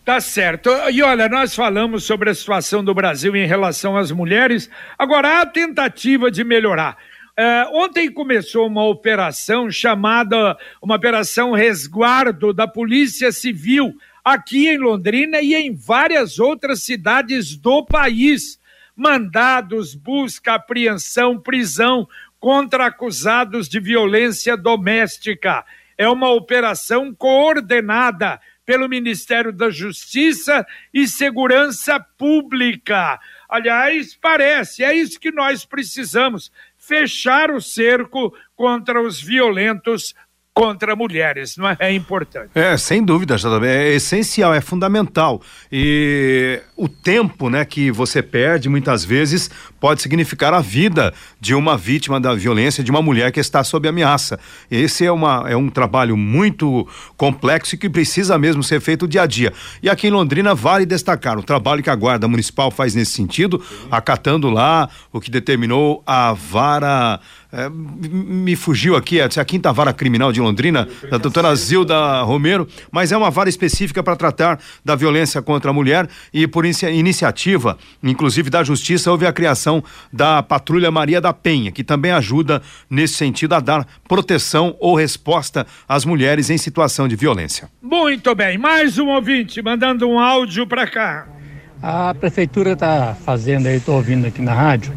Tá 0.09 0.19
certo. 0.19 0.71
E 0.91 1.03
olha, 1.03 1.29
nós 1.29 1.53
falamos 1.53 2.03
sobre 2.03 2.31
a 2.31 2.33
situação 2.33 2.83
do 2.83 2.95
Brasil 2.95 3.35
em 3.35 3.45
relação 3.45 3.95
às 3.95 4.09
mulheres. 4.09 4.67
Agora, 4.97 5.39
a 5.39 5.45
tentativa 5.45 6.31
de 6.31 6.43
melhorar. 6.43 6.97
Uh, 7.37 7.77
ontem 7.77 8.11
começou 8.11 8.65
uma 8.65 8.83
operação 8.87 9.69
chamada 9.69 10.57
uma 10.81 10.95
operação 10.95 11.51
resguardo 11.51 12.51
da 12.51 12.67
Polícia 12.67 13.31
Civil 13.31 13.93
aqui 14.25 14.67
em 14.67 14.79
Londrina 14.79 15.41
e 15.41 15.53
em 15.53 15.75
várias 15.75 16.39
outras 16.39 16.81
cidades 16.81 17.55
do 17.55 17.85
país. 17.85 18.59
Mandados, 18.95 19.93
busca, 19.93 20.55
apreensão, 20.55 21.39
prisão 21.39 22.07
contra 22.39 22.87
acusados 22.87 23.69
de 23.69 23.79
violência 23.79 24.57
doméstica. 24.57 25.63
É 25.95 26.09
uma 26.09 26.31
operação 26.31 27.13
coordenada 27.13 28.39
pelo 28.69 28.87
Ministério 28.87 29.51
da 29.51 29.71
Justiça 29.71 30.63
e 30.93 31.07
Segurança 31.07 31.99
Pública. 31.99 33.19
Aliás, 33.49 34.15
parece, 34.15 34.83
é 34.83 34.93
isso 34.93 35.19
que 35.19 35.31
nós 35.31 35.65
precisamos: 35.65 36.51
fechar 36.77 37.49
o 37.49 37.59
cerco 37.59 38.31
contra 38.55 39.01
os 39.01 39.19
violentos 39.19 40.13
contra 40.59 40.93
mulheres, 40.93 41.55
não 41.55 41.69
é? 41.69 41.77
É 41.79 41.93
importante. 41.93 42.49
É, 42.53 42.75
sem 42.75 43.01
dúvida, 43.01 43.37
JB, 43.37 43.65
é 43.65 43.93
essencial, 43.93 44.53
é 44.53 44.59
fundamental. 44.59 45.41
E 45.71 46.59
o 46.75 46.89
tempo, 46.89 47.49
né, 47.49 47.63
que 47.63 47.89
você 47.89 48.21
perde 48.21 48.67
muitas 48.67 49.05
vezes 49.05 49.49
pode 49.79 50.01
significar 50.01 50.53
a 50.53 50.59
vida 50.59 51.13
de 51.39 51.55
uma 51.55 51.77
vítima 51.77 52.19
da 52.19 52.35
violência, 52.35 52.83
de 52.83 52.91
uma 52.91 53.01
mulher 53.01 53.31
que 53.31 53.39
está 53.39 53.63
sob 53.63 53.87
ameaça. 53.87 54.37
Esse 54.69 55.05
é, 55.05 55.11
uma, 55.11 55.45
é 55.47 55.55
um 55.55 55.69
trabalho 55.69 56.17
muito 56.17 56.85
complexo 57.15 57.75
e 57.75 57.77
que 57.77 57.89
precisa 57.89 58.37
mesmo 58.37 58.61
ser 58.61 58.81
feito 58.81 59.07
dia 59.07 59.21
a 59.21 59.25
dia. 59.25 59.53
E 59.81 59.89
aqui 59.89 60.07
em 60.07 60.11
Londrina 60.11 60.53
vale 60.53 60.85
destacar 60.85 61.39
o 61.39 61.43
trabalho 61.43 61.81
que 61.81 61.89
a 61.89 61.95
Guarda 61.95 62.27
Municipal 62.27 62.69
faz 62.69 62.93
nesse 62.93 63.11
sentido, 63.11 63.63
acatando 63.89 64.49
lá 64.49 64.89
o 65.13 65.21
que 65.21 65.31
determinou 65.31 66.03
a 66.05 66.33
vara 66.33 67.21
é, 67.51 67.67
me 67.69 68.55
fugiu 68.55 68.95
aqui, 68.95 69.19
é 69.19 69.23
a 69.23 69.45
quinta 69.45 69.73
vara 69.73 69.91
criminal 69.91 70.31
de 70.31 70.39
Londrina, 70.39 70.87
da 71.09 71.17
doutora 71.17 71.55
Zilda 71.55 72.21
Romero, 72.21 72.67
mas 72.91 73.11
é 73.11 73.17
uma 73.17 73.31
vara 73.31 73.49
específica 73.49 74.03
para 74.03 74.15
tratar 74.15 74.59
da 74.85 74.95
violência 74.95 75.41
contra 75.41 75.71
a 75.71 75.73
mulher 75.73 76.07
e 76.31 76.47
por 76.47 76.63
iniciativa, 76.65 77.77
inclusive 78.03 78.49
da 78.49 78.63
Justiça, 78.63 79.11
houve 79.11 79.25
a 79.25 79.33
criação 79.33 79.83
da 80.13 80.43
Patrulha 80.43 80.91
Maria 80.91 81.19
da 81.19 81.33
Penha, 81.33 81.71
que 81.71 81.83
também 81.83 82.11
ajuda 82.11 82.61
nesse 82.89 83.15
sentido 83.15 83.55
a 83.55 83.59
dar 83.59 83.87
proteção 84.07 84.75
ou 84.79 84.95
resposta 84.95 85.65
às 85.87 86.05
mulheres 86.05 86.49
em 86.51 86.57
situação 86.57 87.07
de 87.07 87.15
violência. 87.15 87.69
Muito 87.81 88.35
bem, 88.35 88.59
mais 88.59 88.99
um 88.99 89.07
ouvinte 89.07 89.61
mandando 89.61 90.07
um 90.07 90.19
áudio 90.19 90.67
para 90.67 90.85
cá. 90.85 91.38
A 91.81 92.13
prefeitura 92.13 92.73
está 92.73 93.15
fazendo 93.25 93.67
aí, 93.67 93.77
estou 93.77 93.95
ouvindo 93.95 94.27
aqui 94.27 94.41
na 94.41 94.53
rádio, 94.53 94.91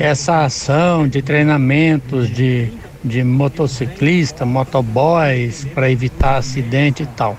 essa 0.00 0.44
ação 0.44 1.06
de 1.06 1.22
treinamentos 1.22 2.28
de, 2.28 2.72
de 3.04 3.22
motociclista, 3.22 4.44
motoboys, 4.44 5.64
para 5.72 5.88
evitar 5.88 6.38
acidente 6.38 7.04
e 7.04 7.06
tal. 7.06 7.38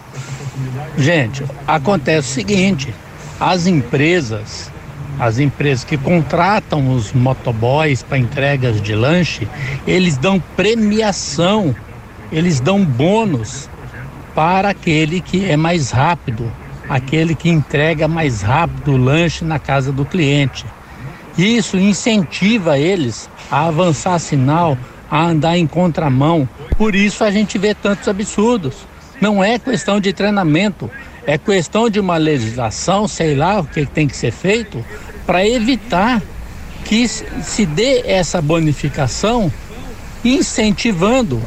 Gente, 0.98 1.44
acontece 1.68 2.30
o 2.30 2.34
seguinte: 2.34 2.96
as 3.38 3.68
empresas, 3.68 4.72
as 5.20 5.40
empresas 5.40 5.84
que 5.84 5.98
contratam 5.98 6.96
os 6.96 7.12
motoboys 7.12 8.02
para 8.02 8.18
entregas 8.18 8.82
de 8.82 8.96
lanche, 8.96 9.46
eles 9.86 10.16
dão 10.16 10.40
premiação, 10.56 11.76
eles 12.32 12.62
dão 12.62 12.86
bônus 12.86 13.70
para 14.34 14.70
aquele 14.70 15.20
que 15.20 15.50
é 15.50 15.58
mais 15.58 15.92
rápido, 15.92 16.50
aquele 16.90 17.36
que 17.36 17.50
entrega 17.50 18.08
mais 18.08 18.42
rápido 18.42 18.94
o 18.94 18.98
lanche 18.98 19.44
na 19.44 19.60
casa 19.60 19.92
do 19.92 20.06
cliente. 20.06 20.66
Isso 21.38 21.78
incentiva 21.78 22.78
eles 22.78 23.30
a 23.52 23.68
avançar 23.68 24.20
sinal, 24.20 24.78
a 25.10 25.26
andar 25.26 25.58
em 25.58 25.68
contramão. 25.68 26.48
Por 26.78 26.96
isso 26.96 27.24
a 27.24 27.32
gente 27.32 27.58
vê 27.58 27.74
tantos 27.74 28.08
absurdos. 28.08 28.76
Não 29.20 29.44
é 29.44 29.60
questão 29.60 30.00
de 30.00 30.14
treinamento, 30.14 30.90
é 31.26 31.38
questão 31.38 31.90
de 31.90 32.00
uma 32.00 32.18
legislação, 32.18 33.08
sei 33.08 33.36
lá 33.36 33.60
o 33.60 33.66
que 33.66 33.86
tem 33.86 34.08
que 34.08 34.16
ser 34.16 34.32
feito, 34.32 34.84
para 35.26 35.48
evitar 35.48 36.22
que 36.84 37.08
se 37.08 37.66
dê 37.66 38.04
essa 38.06 38.42
bonificação, 38.42 39.52
incentivando 40.24 41.42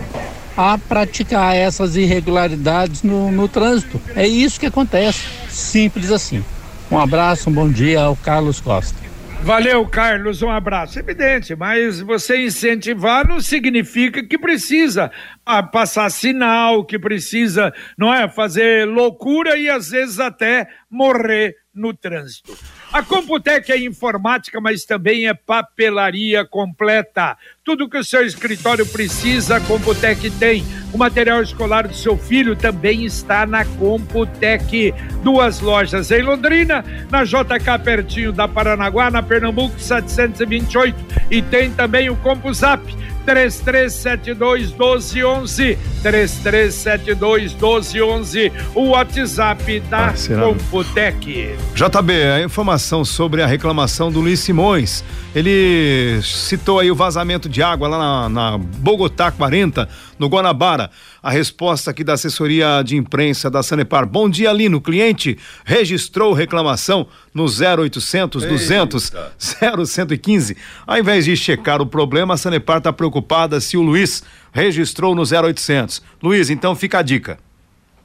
a 0.59 0.77
praticar 0.77 1.55
essas 1.55 1.95
irregularidades 1.95 3.05
no, 3.05 3.31
no 3.31 3.47
trânsito. 3.47 4.01
É 4.17 4.27
isso 4.27 4.59
que 4.59 4.67
acontece, 4.67 5.25
simples 5.49 6.11
assim. 6.11 6.45
Um 6.91 6.99
abraço, 6.99 7.49
um 7.49 7.53
bom 7.53 7.71
dia 7.71 8.01
ao 8.01 8.17
Carlos 8.17 8.61
Costa. 8.61 8.99
Valeu, 9.41 9.87
Carlos, 9.87 10.43
um 10.43 10.51
abraço. 10.51 10.99
Evidente, 10.99 11.55
mas 11.55 12.01
você 12.01 12.45
incentivar 12.45 13.25
não 13.29 13.41
significa 13.41 14.21
que 14.21 14.37
precisa 14.37 15.13
ah, 15.47 15.63
passar 15.63 16.11
sinal, 16.11 16.85
que 16.85 16.99
precisa, 16.99 17.73
não 17.97 18.13
é, 18.13 18.29
fazer 18.29 18.85
loucura 18.85 19.57
e 19.57 19.71
às 19.71 19.91
vezes 19.91 20.19
até 20.19 20.67
morrer 20.91 21.55
no 21.79 21.95
trânsito. 21.95 22.57
A 22.93 23.03
Computec 23.03 23.71
é 23.71 23.79
informática, 23.79 24.61
mas 24.61 24.85
também 24.85 25.29
é 25.29 25.35
papelaria 25.35 26.45
completa. 26.45 27.37
Tudo 27.65 27.89
que 27.89 27.99
o 27.99 28.05
seu 28.05 28.25
escritório 28.25 28.85
precisa, 28.87 29.57
a 29.57 29.61
Computec 29.61 30.31
tem. 30.33 30.65
O 30.93 30.99
material 30.99 31.43
escolar 31.43 31.87
do 31.87 31.95
seu 31.95 32.17
filho 32.17 32.57
também 32.57 33.05
está 33.05 33.47
na 33.47 33.65
Computec. 33.65 34.95
Duas 35.23 35.61
lojas 35.61 36.11
em 36.11 36.23
Londrina, 36.23 36.85
na 37.11 37.25
JK 37.25 37.79
pertinho 37.85 38.33
da 38.33 38.49
Paranaguá, 38.49 39.11
na 39.11 39.23
Pernambuco 39.23 39.79
728 39.79 40.97
e 41.31 41.43
tem 41.43 41.71
também 41.73 42.09
o 42.09 42.17
CompuZap 42.17 42.83
3372 43.29 44.71
1211 44.71 45.79
3372 46.03 47.53
1211 47.53 48.53
o 48.75 48.89
WhatsApp 48.89 49.81
da 49.81 50.07
ah, 50.09 50.15
Computec. 50.41 51.55
JB, 51.75 52.23
a 52.23 52.43
informação 52.43 53.05
sobre 53.05 53.43
a 53.43 53.47
reclamação 53.47 54.11
do 54.11 54.21
Luiz 54.21 54.41
Simões. 54.41 55.05
Ele 55.35 56.19
citou 56.23 56.79
aí 56.79 56.91
o 56.91 56.95
vazamento 56.95 57.51
de 57.51 57.63
água 57.63 57.87
lá 57.87 57.99
na, 57.99 58.29
na 58.31 58.59
Bogotá 58.59 59.31
40, 59.31 59.87
no 60.19 60.29
Guanabara. 60.29 60.91
A 61.23 61.31
resposta 61.31 61.91
aqui 61.91 62.05
da 62.05 62.13
assessoria 62.13 62.83
de 62.83 62.97
imprensa 62.97 63.51
da 63.51 63.63
Sanepar. 63.63 64.07
Bom 64.07 64.29
dia, 64.29 64.53
Lino. 64.53 64.81
Cliente 64.81 65.37
registrou 65.65 66.33
reclamação 66.33 67.09
no 67.35 67.45
0800 67.45 68.43
Eita. 68.43 68.55
200 68.55 69.13
0115. 69.39 70.57
Ao 70.87 70.99
invés 70.99 71.25
de 71.25 71.37
checar 71.37 71.83
o 71.83 71.87
problema, 71.87 72.35
a 72.35 72.37
Sanepar 72.37 72.79
está 72.79 72.93
preocupada 72.93 73.61
se 73.61 73.77
o 73.77 73.83
Luiz 73.83 74.23
registrou 74.53 75.15
no 75.15 75.23
0800. 75.23 76.03
Luiz, 76.23 76.51
então 76.51 76.77
fica 76.77 77.01
a 77.01 77.03
dica. 77.03 77.39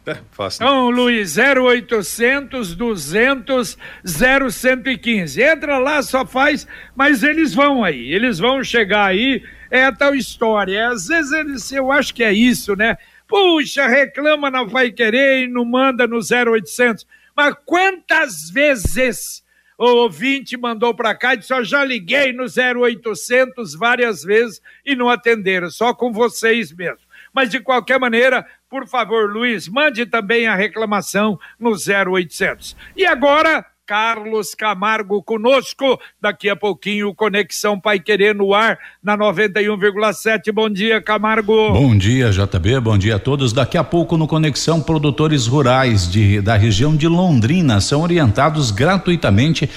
É, 0.05 0.17
fácil. 0.31 0.63
Então, 0.63 0.89
Luiz, 0.89 1.37
0800 1.37 2.75
200 2.75 3.77
0115. 4.03 5.41
Entra 5.41 5.77
lá, 5.77 6.01
só 6.01 6.25
faz, 6.25 6.67
mas 6.95 7.23
eles 7.23 7.53
vão 7.53 7.83
aí, 7.83 8.13
eles 8.13 8.37
vão 8.37 8.63
chegar 8.63 9.05
aí, 9.05 9.41
é 9.71 9.85
a 9.85 9.91
tal 9.91 10.13
história. 10.13 10.89
Às 10.89 11.07
vezes 11.07 11.31
eles, 11.31 11.71
eu 11.71 11.91
acho 11.91 12.13
que 12.13 12.23
é 12.23 12.33
isso, 12.33 12.75
né? 12.75 12.97
Puxa, 13.27 13.87
reclama, 13.87 14.51
não 14.51 14.67
vai 14.67 14.91
querer 14.91 15.43
e 15.43 15.47
não 15.47 15.63
manda 15.63 16.05
no 16.05 16.19
0800. 16.19 17.07
Mas 17.35 17.55
quantas 17.65 18.49
vezes 18.49 19.43
o 19.77 19.85
ouvinte 19.85 20.57
mandou 20.57 20.93
para 20.93 21.15
cá 21.15 21.33
e 21.33 21.37
disse: 21.37 21.63
já 21.63 21.83
liguei 21.83 22.33
no 22.33 22.43
0800 22.43 23.73
várias 23.73 24.23
vezes 24.23 24.61
e 24.85 24.95
não 24.95 25.09
atenderam, 25.09 25.69
só 25.69 25.93
com 25.93 26.11
vocês 26.11 26.71
mesmo. 26.73 27.12
Mas 27.33 27.49
de 27.49 27.59
qualquer 27.59 27.99
maneira, 27.99 28.45
por 28.69 28.87
favor, 28.87 29.29
Luiz, 29.31 29.67
mande 29.67 30.05
também 30.05 30.47
a 30.47 30.55
reclamação 30.55 31.39
no 31.59 31.71
0800. 31.71 32.75
E 32.95 33.05
agora, 33.05 33.65
Carlos 33.85 34.55
Camargo 34.55 35.21
conosco. 35.21 35.99
Daqui 36.21 36.49
a 36.49 36.55
pouquinho, 36.55 37.13
Conexão 37.13 37.79
Pai 37.79 37.99
Querer 37.99 38.33
no 38.33 38.53
ar, 38.53 38.77
na 39.03 39.17
91,7. 39.17 40.51
Bom 40.53 40.69
dia, 40.69 41.01
Camargo. 41.01 41.73
Bom 41.73 41.97
dia, 41.97 42.31
JB. 42.31 42.79
Bom 42.79 42.97
dia 42.97 43.17
a 43.17 43.19
todos. 43.19 43.51
Daqui 43.51 43.77
a 43.77 43.83
pouco, 43.83 44.17
no 44.17 44.27
Conexão, 44.27 44.81
produtores 44.81 45.47
rurais 45.47 46.09
de, 46.09 46.41
da 46.41 46.55
região 46.55 46.95
de 46.95 47.07
Londrina 47.07 47.81
são 47.81 48.01
orientados 48.01 48.71
gratuitamente 48.71 49.69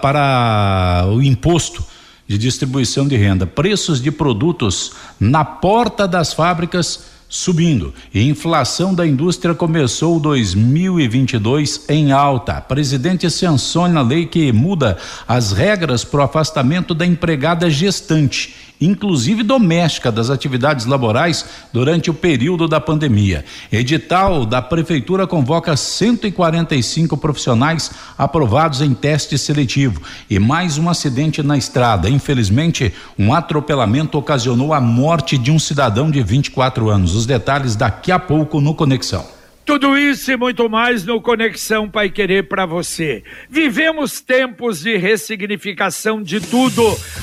para 0.00 1.04
o 1.08 1.20
imposto 1.20 1.93
de 2.26 2.38
distribuição 2.38 3.06
de 3.06 3.16
renda. 3.16 3.46
Preços 3.46 4.00
de 4.00 4.10
produtos 4.10 4.92
na 5.20 5.44
porta 5.44 6.08
das 6.08 6.32
fábricas 6.32 7.13
subindo. 7.28 7.92
E 8.12 8.28
inflação 8.28 8.94
da 8.94 9.06
indústria 9.06 9.54
começou 9.54 10.20
2022 10.20 11.84
em 11.88 12.12
alta. 12.12 12.60
Presidente 12.60 13.28
sanciona 13.30 14.00
a 14.00 14.02
lei 14.02 14.26
que 14.26 14.52
muda 14.52 14.96
as 15.26 15.52
regras 15.52 16.04
para 16.04 16.20
o 16.20 16.24
afastamento 16.24 16.94
da 16.94 17.04
empregada 17.04 17.70
gestante 17.70 18.64
inclusive 18.80 19.42
doméstica, 19.42 20.10
das 20.10 20.30
atividades 20.30 20.86
laborais 20.86 21.44
durante 21.72 22.10
o 22.10 22.14
período 22.14 22.66
da 22.66 22.80
pandemia. 22.80 23.44
Edital 23.70 24.44
da 24.44 24.60
Prefeitura 24.60 25.26
convoca 25.26 25.76
145 25.76 27.16
profissionais 27.16 27.90
aprovados 28.18 28.80
em 28.80 28.92
teste 28.92 29.38
seletivo. 29.38 30.02
E 30.28 30.38
mais 30.38 30.76
um 30.76 30.88
acidente 30.88 31.42
na 31.42 31.56
estrada. 31.56 32.10
Infelizmente, 32.10 32.92
um 33.18 33.32
atropelamento 33.32 34.18
ocasionou 34.18 34.74
a 34.74 34.80
morte 34.80 35.38
de 35.38 35.50
um 35.50 35.58
cidadão 35.58 36.10
de 36.10 36.22
24 36.22 36.90
anos. 36.90 37.13
Os 37.14 37.26
detalhes 37.26 37.76
daqui 37.76 38.10
a 38.12 38.18
pouco 38.18 38.60
no 38.60 38.74
Conexão. 38.74 39.26
Tudo 39.64 39.96
isso 39.96 40.30
e 40.30 40.36
muito 40.36 40.68
mais 40.68 41.06
no 41.06 41.22
Conexão 41.22 41.88
Pai 41.88 42.10
Querer 42.10 42.48
para 42.48 42.66
você. 42.66 43.24
Vivemos 43.48 44.20
tempos 44.20 44.80
de 44.82 44.98
ressignificação 44.98 46.22
de 46.22 46.38
tudo. 46.38 46.82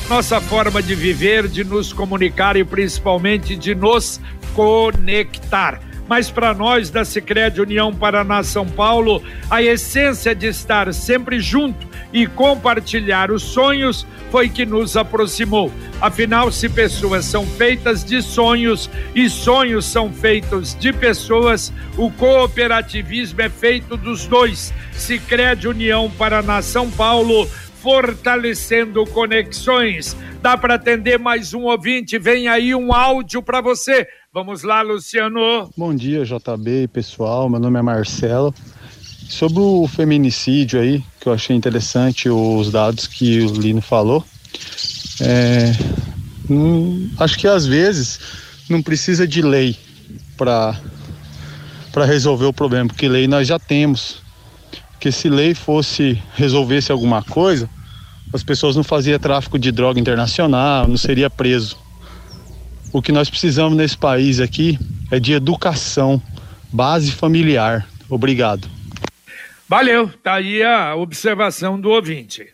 Nossa 0.10 0.42
forma 0.42 0.82
de 0.82 0.96
viver, 0.96 1.48
de 1.48 1.64
nos 1.64 1.94
comunicar 1.94 2.56
e 2.56 2.64
principalmente 2.64 3.56
de 3.56 3.76
nos 3.76 4.20
conectar 4.56 5.91
mas 6.12 6.30
para 6.30 6.54
nós 6.54 6.90
da 6.90 7.06
Sicredi 7.06 7.62
União 7.62 7.96
Paraná 7.96 8.44
São 8.44 8.68
Paulo, 8.68 9.24
a 9.50 9.64
essência 9.64 10.36
de 10.36 10.48
estar 10.48 10.94
sempre 10.94 11.40
junto 11.40 11.88
e 12.12 12.28
compartilhar 12.28 13.32
os 13.32 13.42
sonhos 13.42 14.06
foi 14.30 14.50
que 14.50 14.66
nos 14.66 14.98
aproximou. 14.98 15.72
Afinal, 16.02 16.52
se 16.52 16.68
pessoas 16.68 17.24
são 17.24 17.48
feitas 17.48 18.04
de 18.04 18.22
sonhos 18.22 18.90
e 19.16 19.30
sonhos 19.30 19.86
são 19.86 20.12
feitos 20.12 20.78
de 20.78 20.92
pessoas, 20.92 21.72
o 21.96 22.12
cooperativismo 22.12 23.42
é 23.42 23.48
feito 23.48 23.96
dos 23.96 24.28
dois. 24.28 24.74
Sicredi 24.92 25.66
União 25.66 26.12
Paraná 26.12 26.62
São 26.62 26.92
Paulo 26.92 27.50
fortalecendo 27.82 29.06
conexões. 29.08 30.16
Dá 30.42 30.56
para 30.58 30.76
atender 30.76 31.18
mais 31.18 31.54
um 31.54 31.62
ouvinte? 31.62 32.20
Vem 32.20 32.48
aí 32.48 32.76
um 32.76 32.94
áudio 32.94 33.42
para 33.42 33.62
você. 33.62 34.08
Vamos 34.34 34.64
lá, 34.64 34.82
Luciano. 34.82 35.70
Bom 35.76 35.94
dia, 35.94 36.24
JB 36.24 36.88
pessoal. 36.88 37.50
Meu 37.50 37.60
nome 37.60 37.78
é 37.80 37.82
Marcelo. 37.82 38.56
Sobre 39.28 39.60
o 39.60 39.86
feminicídio 39.90 40.80
aí, 40.80 41.04
que 41.20 41.28
eu 41.28 41.34
achei 41.34 41.54
interessante 41.54 42.30
os 42.30 42.72
dados 42.72 43.08
que 43.08 43.42
o 43.42 43.52
Lino 43.52 43.82
falou. 43.82 44.24
É, 45.20 45.74
acho 47.20 47.38
que 47.38 47.46
às 47.46 47.66
vezes 47.66 48.22
não 48.70 48.82
precisa 48.82 49.28
de 49.28 49.42
lei 49.42 49.76
para 50.38 50.80
para 51.92 52.06
resolver 52.06 52.46
o 52.46 52.54
problema, 52.54 52.88
porque 52.88 53.10
lei 53.10 53.28
nós 53.28 53.50
já 53.50 53.60
temos. 53.60 54.22
Porque 54.94 55.12
se 55.12 55.28
lei 55.28 55.54
fosse 55.54 56.18
resolvesse 56.36 56.90
alguma 56.90 57.22
coisa, 57.22 57.70
as 58.34 58.44
pessoas 58.44 58.78
não 58.78 58.84
faziam 58.84 59.20
tráfico 59.20 59.60
de 59.60 59.74
droga 59.74 60.00
internacional, 60.00 60.88
não 60.88 60.96
seria 60.96 61.30
preso. 61.30 61.81
O 62.94 63.02
que 63.02 63.12
nós 63.12 63.30
precisamos 63.30 63.78
nesse 63.78 63.98
país 63.98 64.40
aqui 64.40 64.78
é 65.10 65.20
de 65.20 65.34
educação, 65.34 66.22
base 66.72 67.12
familiar. 67.12 67.88
Obrigado. 68.10 68.68
Valeu, 69.68 70.10
tá 70.22 70.34
aí 70.34 70.62
a 70.62 70.96
observação 70.96 71.80
do 71.80 71.90
ouvinte. 71.90 72.48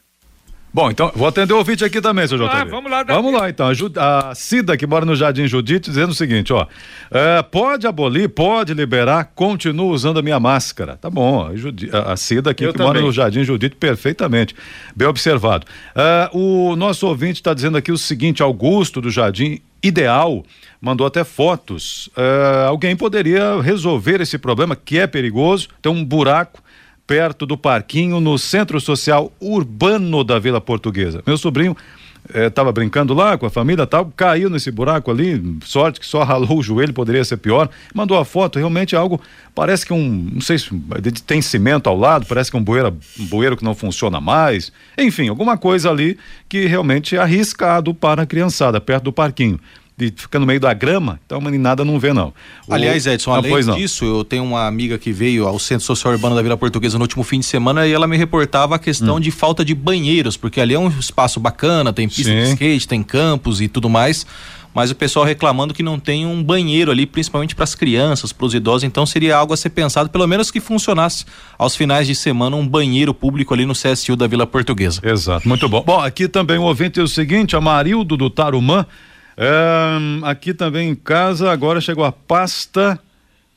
Bom, 0.71 0.91
então 0.91 1.11
vou 1.15 1.27
atender 1.27 1.53
o 1.53 1.57
ouvinte 1.57 1.83
aqui 1.83 1.99
também, 1.99 2.27
seu 2.27 2.37
JB. 2.37 2.49
Ah, 2.51 2.63
vamos 2.65 2.91
lá. 2.91 3.03
Vamos 3.03 3.33
lá, 3.33 3.49
então. 3.49 3.67
A, 3.95 4.35
Cida, 4.35 4.77
que 4.77 4.85
mora 4.85 5.05
no 5.05 5.15
Jardim 5.15 5.47
Judite, 5.47 5.89
dizendo 5.89 6.11
o 6.11 6.13
seguinte, 6.13 6.53
ó. 6.53 6.67
É, 7.09 7.41
pode 7.41 7.87
abolir, 7.87 8.29
pode 8.29 8.75
liberar, 8.75 9.31
continuo 9.33 9.89
usando 9.89 10.19
a 10.19 10.21
minha 10.21 10.39
máscara. 10.39 10.95
Tá 10.95 11.09
bom, 11.09 11.49
a, 11.91 12.13
a 12.13 12.15
Cida 12.15 12.51
aqui 12.51 12.63
Eu 12.63 12.73
que 12.73 12.77
também. 12.77 12.93
mora 12.93 13.01
no 13.01 13.11
Jardim 13.11 13.43
Judite, 13.43 13.75
perfeitamente. 13.75 14.55
Bem 14.95 15.07
observado. 15.07 15.65
É, 15.95 16.29
o 16.31 16.75
nosso 16.75 17.07
ouvinte 17.07 17.39
está 17.39 17.55
dizendo 17.55 17.75
aqui 17.75 17.91
o 17.91 17.97
seguinte, 17.97 18.43
Augusto 18.43 19.01
do 19.01 19.09
Jardim 19.09 19.59
Ideal 19.81 20.43
mandou 20.81 21.05
até 21.05 21.23
fotos. 21.23 22.09
É, 22.15 22.65
alguém 22.67 22.95
poderia 22.95 23.61
resolver 23.61 24.21
esse 24.21 24.37
problema 24.37 24.75
que 24.75 24.97
é 24.97 25.07
perigoso, 25.07 25.69
tem 25.81 25.91
um 25.91 26.03
buraco 26.03 26.61
perto 27.05 27.45
do 27.45 27.57
parquinho, 27.57 28.19
no 28.19 28.37
Centro 28.37 28.81
Social 28.81 29.31
Urbano 29.39 30.25
da 30.25 30.37
Vila 30.37 30.59
Portuguesa. 30.59 31.23
Meu 31.25 31.37
sobrinho 31.37 31.75
estava 32.33 32.69
eh, 32.69 32.73
brincando 32.73 33.13
lá 33.13 33.37
com 33.37 33.45
a 33.45 33.49
família 33.49 33.85
tal, 33.85 34.11
caiu 34.15 34.49
nesse 34.49 34.71
buraco 34.71 35.11
ali, 35.11 35.57
sorte 35.63 35.99
que 35.99 36.05
só 36.05 36.23
ralou 36.23 36.59
o 36.59 36.63
joelho, 36.63 36.93
poderia 36.93 37.23
ser 37.23 37.37
pior. 37.37 37.69
Mandou 37.93 38.17
a 38.17 38.25
foto, 38.25 38.59
realmente 38.59 38.95
é 38.95 38.97
algo, 38.97 39.21
parece 39.53 39.85
que 39.85 39.93
um, 39.93 40.29
não 40.33 40.41
sei 40.41 40.57
se 40.57 40.69
tem 41.25 41.41
cimento 41.41 41.87
ao 41.87 41.97
lado, 41.97 42.25
parece 42.25 42.49
que 42.51 42.57
é 42.57 42.59
um 42.59 42.63
bueiro, 42.63 42.97
um 43.19 43.25
bueiro 43.25 43.57
que 43.57 43.63
não 43.63 43.75
funciona 43.75 44.19
mais. 44.19 44.71
Enfim, 44.97 45.29
alguma 45.29 45.57
coisa 45.57 45.89
ali 45.89 46.17
que 46.49 46.65
realmente 46.65 47.15
é 47.15 47.19
arriscado 47.19 47.93
para 47.93 48.23
a 48.23 48.25
criançada, 48.25 48.79
perto 48.79 49.05
do 49.05 49.13
parquinho 49.13 49.59
de 49.97 50.13
ficar 50.15 50.37
no 50.37 50.45
meio 50.45 50.59
da 50.59 50.71
grama, 50.75 51.19
então 51.25 51.39
a 51.39 51.41
meninada 51.41 51.83
não 51.83 51.99
vê 51.99 52.13
não. 52.13 52.31
O... 52.67 52.73
Aliás, 52.73 53.07
Edson, 53.07 53.33
ah, 53.33 53.37
além 53.37 53.75
disso, 53.75 54.05
eu 54.05 54.23
tenho 54.23 54.43
uma 54.43 54.67
amiga 54.67 54.95
que 54.99 55.11
veio 55.11 55.47
ao 55.47 55.57
Centro 55.57 55.85
Social 55.85 56.13
Urbano 56.13 56.35
da 56.35 56.43
Vila 56.43 56.55
Portuguesa 56.55 56.99
no 56.99 57.03
último 57.03 57.23
fim 57.23 57.39
de 57.39 57.47
semana 57.47 57.87
e 57.87 57.93
ela 57.93 58.05
me 58.05 58.15
reportava 58.15 58.75
a 58.75 58.79
questão 58.79 59.15
hum. 59.15 59.19
de 59.19 59.31
falta 59.31 59.65
de 59.65 59.73
banheiros, 59.73 60.37
porque 60.37 60.61
ali 60.61 60.75
é 60.75 60.79
um 60.79 60.87
espaço 60.87 61.39
bacana, 61.39 61.91
tem 61.91 62.07
pista 62.07 62.31
Sim. 62.31 62.43
de 62.43 62.49
skate, 62.51 62.87
tem 62.87 63.01
campos 63.01 63.59
e 63.59 63.67
tudo 63.67 63.89
mais, 63.89 64.23
mas 64.71 64.91
o 64.91 64.95
pessoal 64.95 65.25
reclamando 65.25 65.73
que 65.73 65.81
não 65.81 65.97
tem 65.97 66.27
um 66.27 66.43
banheiro 66.43 66.91
ali, 66.91 67.07
principalmente 67.07 67.55
para 67.55 67.63
as 67.63 67.73
crianças, 67.73 68.31
para 68.31 68.45
os 68.45 68.53
idosos, 68.53 68.83
então 68.83 69.03
seria 69.03 69.35
algo 69.35 69.51
a 69.51 69.57
ser 69.57 69.71
pensado, 69.71 70.11
pelo 70.11 70.27
menos 70.27 70.51
que 70.51 70.59
funcionasse 70.59 71.25
aos 71.57 71.75
finais 71.75 72.05
de 72.05 72.13
semana 72.13 72.55
um 72.55 72.67
banheiro 72.67 73.15
público 73.15 73.51
ali 73.51 73.65
no 73.65 73.73
CSU 73.73 74.15
da 74.15 74.27
Vila 74.27 74.45
Portuguesa. 74.45 75.01
Exato, 75.03 75.47
muito 75.47 75.67
bom. 75.67 75.81
Bom, 75.81 75.99
aqui 75.99 76.27
também 76.27 76.59
o 76.59 76.61
ouvinte 76.61 76.99
é 76.99 77.03
o 77.03 77.07
seguinte, 77.07 77.55
a 77.55 77.61
Marildo 77.61 78.15
do 78.15 78.29
Tarumã 78.29 78.85
aqui 80.23 80.53
também 80.53 80.89
em 80.89 80.95
casa, 80.95 81.51
agora 81.51 81.79
chegou 81.79 82.03
a 82.03 82.11
pasta 82.11 82.99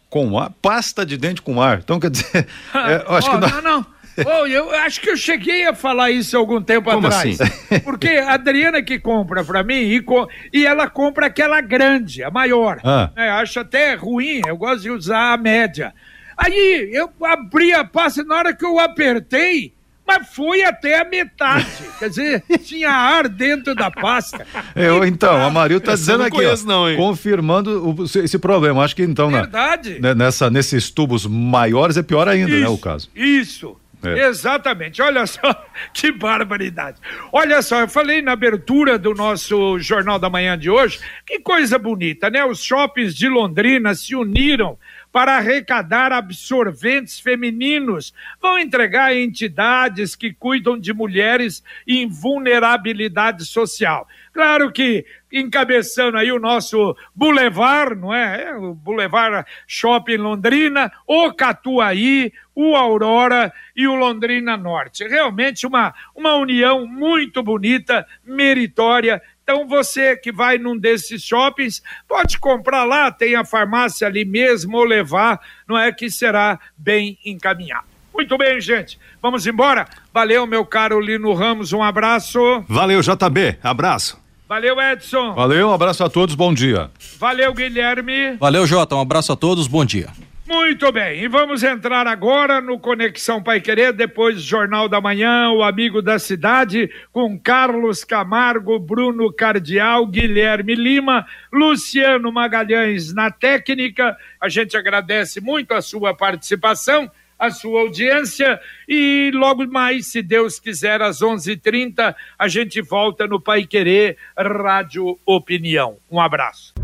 com 0.08 0.38
ar, 0.38 0.50
pasta 0.60 1.06
de 1.06 1.16
dente 1.16 1.40
com 1.40 1.62
ar. 1.62 1.78
Então, 1.78 2.00
quer 2.00 2.10
dizer, 2.10 2.46
é, 2.74 3.04
acho 3.08 3.28
oh, 3.28 3.30
que 3.32 3.38
não... 3.38 3.48
não, 3.48 3.62
não. 3.62 3.86
Oh, 4.26 4.46
eu 4.46 4.70
acho 4.70 5.00
que 5.00 5.08
eu 5.08 5.16
cheguei 5.16 5.66
a 5.66 5.74
falar 5.74 6.10
isso 6.10 6.36
algum 6.36 6.60
tempo 6.60 6.90
Como 6.90 7.06
atrás. 7.06 7.40
Assim? 7.40 7.80
Porque 7.80 8.08
a 8.08 8.34
Adriana 8.34 8.82
que 8.82 8.98
compra 8.98 9.44
para 9.44 9.62
mim 9.62 9.80
e, 9.80 10.02
co 10.02 10.28
e, 10.52 10.66
ela 10.66 10.90
compra 10.90 11.26
aquela 11.26 11.60
grande, 11.60 12.22
a 12.22 12.30
maior. 12.30 12.80
Ah. 12.84 13.10
É, 13.16 13.30
acho 13.30 13.60
até 13.60 13.94
ruim, 13.94 14.42
eu 14.46 14.56
gosto 14.56 14.82
de 14.82 14.90
usar 14.90 15.32
a 15.32 15.36
média. 15.36 15.94
Aí 16.36 16.90
eu 16.92 17.10
abri 17.24 17.72
a 17.72 17.84
pasta 17.84 18.24
na 18.24 18.34
hora 18.34 18.54
que 18.54 18.64
eu 18.64 18.78
apertei, 18.78 19.72
mas 20.10 20.28
foi 20.28 20.64
até 20.64 21.00
a 21.00 21.04
metade. 21.04 21.66
Quer 21.98 22.08
dizer, 22.08 22.44
tinha 22.64 22.90
ar 22.90 23.28
dentro 23.28 23.76
da 23.76 23.90
pasta. 23.90 24.44
Eu, 24.74 25.04
então, 25.04 25.40
a 25.40 25.48
Maril 25.50 25.78
está 25.78 25.94
dizendo 25.94 26.24
aqui, 26.24 26.36
conheço, 26.36 26.64
ó, 26.68 26.88
não, 26.88 26.96
confirmando 26.96 27.90
o, 27.90 28.04
esse 28.04 28.38
problema. 28.38 28.82
Acho 28.82 28.96
que 28.96 29.04
então, 29.04 29.30
Verdade. 29.30 30.00
Na, 30.00 30.08
né, 30.08 30.24
nessa, 30.24 30.50
nesses 30.50 30.90
tubos 30.90 31.26
maiores 31.26 31.96
é 31.96 32.02
pior 32.02 32.26
ainda, 32.26 32.50
isso, 32.50 32.60
né, 32.60 32.68
o 32.68 32.78
caso. 32.78 33.08
Isso. 33.14 33.76
É. 34.02 34.28
Exatamente, 34.28 35.02
olha 35.02 35.26
só 35.26 35.40
que 35.92 36.10
barbaridade. 36.10 36.96
Olha 37.30 37.60
só, 37.60 37.80
eu 37.80 37.88
falei 37.88 38.22
na 38.22 38.32
abertura 38.32 38.98
do 38.98 39.14
nosso 39.14 39.78
Jornal 39.78 40.18
da 40.18 40.30
Manhã 40.30 40.58
de 40.58 40.70
hoje, 40.70 40.98
que 41.26 41.38
coisa 41.40 41.78
bonita, 41.78 42.30
né? 42.30 42.42
Os 42.44 42.64
shoppings 42.64 43.14
de 43.14 43.28
Londrina 43.28 43.94
se 43.94 44.16
uniram 44.16 44.78
para 45.12 45.36
arrecadar 45.36 46.12
absorventes 46.12 47.18
femininos. 47.18 48.14
Vão 48.40 48.58
entregar 48.58 49.06
a 49.06 49.16
entidades 49.16 50.14
que 50.14 50.32
cuidam 50.32 50.78
de 50.78 50.92
mulheres 50.92 51.62
em 51.86 52.08
vulnerabilidade 52.08 53.44
social. 53.44 54.06
Claro 54.32 54.70
que 54.70 55.04
encabeçando 55.32 56.16
aí 56.16 56.30
o 56.30 56.38
nosso 56.38 56.96
Boulevard, 57.14 57.94
não 57.94 58.14
é? 58.14 58.44
é? 58.44 58.54
O 58.54 58.74
Boulevard 58.74 59.46
Shopping 59.66 60.16
Londrina, 60.16 60.92
o 61.06 61.32
Catuaí, 61.32 62.32
o 62.54 62.76
Aurora 62.76 63.52
e 63.74 63.86
o 63.86 63.94
Londrina 63.94 64.56
Norte. 64.56 65.06
Realmente 65.06 65.66
uma, 65.66 65.94
uma 66.14 66.34
união 66.34 66.86
muito 66.86 67.42
bonita, 67.42 68.06
meritória 68.24 69.22
então 69.42 69.66
você 69.66 70.16
que 70.16 70.30
vai 70.30 70.58
num 70.58 70.76
desses 70.76 71.22
shoppings, 71.22 71.82
pode 72.08 72.38
comprar 72.38 72.84
lá, 72.84 73.10
tem 73.10 73.34
a 73.34 73.44
farmácia 73.44 74.06
ali 74.06 74.24
mesmo, 74.24 74.76
ou 74.76 74.84
levar, 74.84 75.40
não 75.68 75.76
é 75.76 75.90
que 75.92 76.10
será 76.10 76.58
bem 76.76 77.18
encaminhado. 77.24 77.86
Muito 78.14 78.36
bem, 78.36 78.60
gente. 78.60 78.98
Vamos 79.22 79.46
embora. 79.46 79.88
Valeu, 80.12 80.46
meu 80.46 80.64
caro 80.64 81.00
Lino 81.00 81.32
Ramos, 81.32 81.72
um 81.72 81.82
abraço. 81.82 82.38
Valeu, 82.68 83.00
JB. 83.00 83.58
Abraço. 83.62 84.20
Valeu, 84.48 84.80
Edson. 84.80 85.32
Valeu, 85.32 85.68
um 85.68 85.72
abraço 85.72 86.02
a 86.04 86.10
todos, 86.10 86.34
bom 86.34 86.52
dia. 86.52 86.90
Valeu, 87.18 87.54
Guilherme. 87.54 88.36
Valeu, 88.36 88.66
Jota, 88.66 88.96
um 88.96 89.00
abraço 89.00 89.32
a 89.32 89.36
todos, 89.36 89.66
bom 89.66 89.84
dia. 89.84 90.08
Muito 90.50 90.90
bem, 90.90 91.22
e 91.22 91.28
vamos 91.28 91.62
entrar 91.62 92.08
agora 92.08 92.60
no 92.60 92.76
Conexão 92.76 93.40
Pai 93.40 93.60
Querer, 93.60 93.92
depois 93.92 94.42
Jornal 94.42 94.88
da 94.88 95.00
Manhã, 95.00 95.48
o 95.52 95.62
Amigo 95.62 96.02
da 96.02 96.18
Cidade, 96.18 96.90
com 97.12 97.38
Carlos 97.38 98.02
Camargo, 98.02 98.76
Bruno 98.76 99.32
Cardial, 99.32 100.04
Guilherme 100.08 100.74
Lima, 100.74 101.24
Luciano 101.52 102.32
Magalhães 102.32 103.14
na 103.14 103.30
técnica. 103.30 104.16
A 104.40 104.48
gente 104.48 104.76
agradece 104.76 105.40
muito 105.40 105.72
a 105.72 105.80
sua 105.80 106.14
participação, 106.14 107.08
a 107.38 107.52
sua 107.52 107.82
audiência 107.82 108.58
e 108.88 109.30
logo 109.32 109.64
mais, 109.68 110.08
se 110.10 110.20
Deus 110.20 110.58
quiser, 110.58 111.00
às 111.00 111.22
11:30 111.22 112.12
a 112.36 112.48
gente 112.48 112.82
volta 112.82 113.24
no 113.24 113.40
Pai 113.40 113.64
Querer 113.64 114.18
Rádio 114.36 115.16
Opinião. 115.24 115.98
Um 116.10 116.20
abraço 116.20 116.74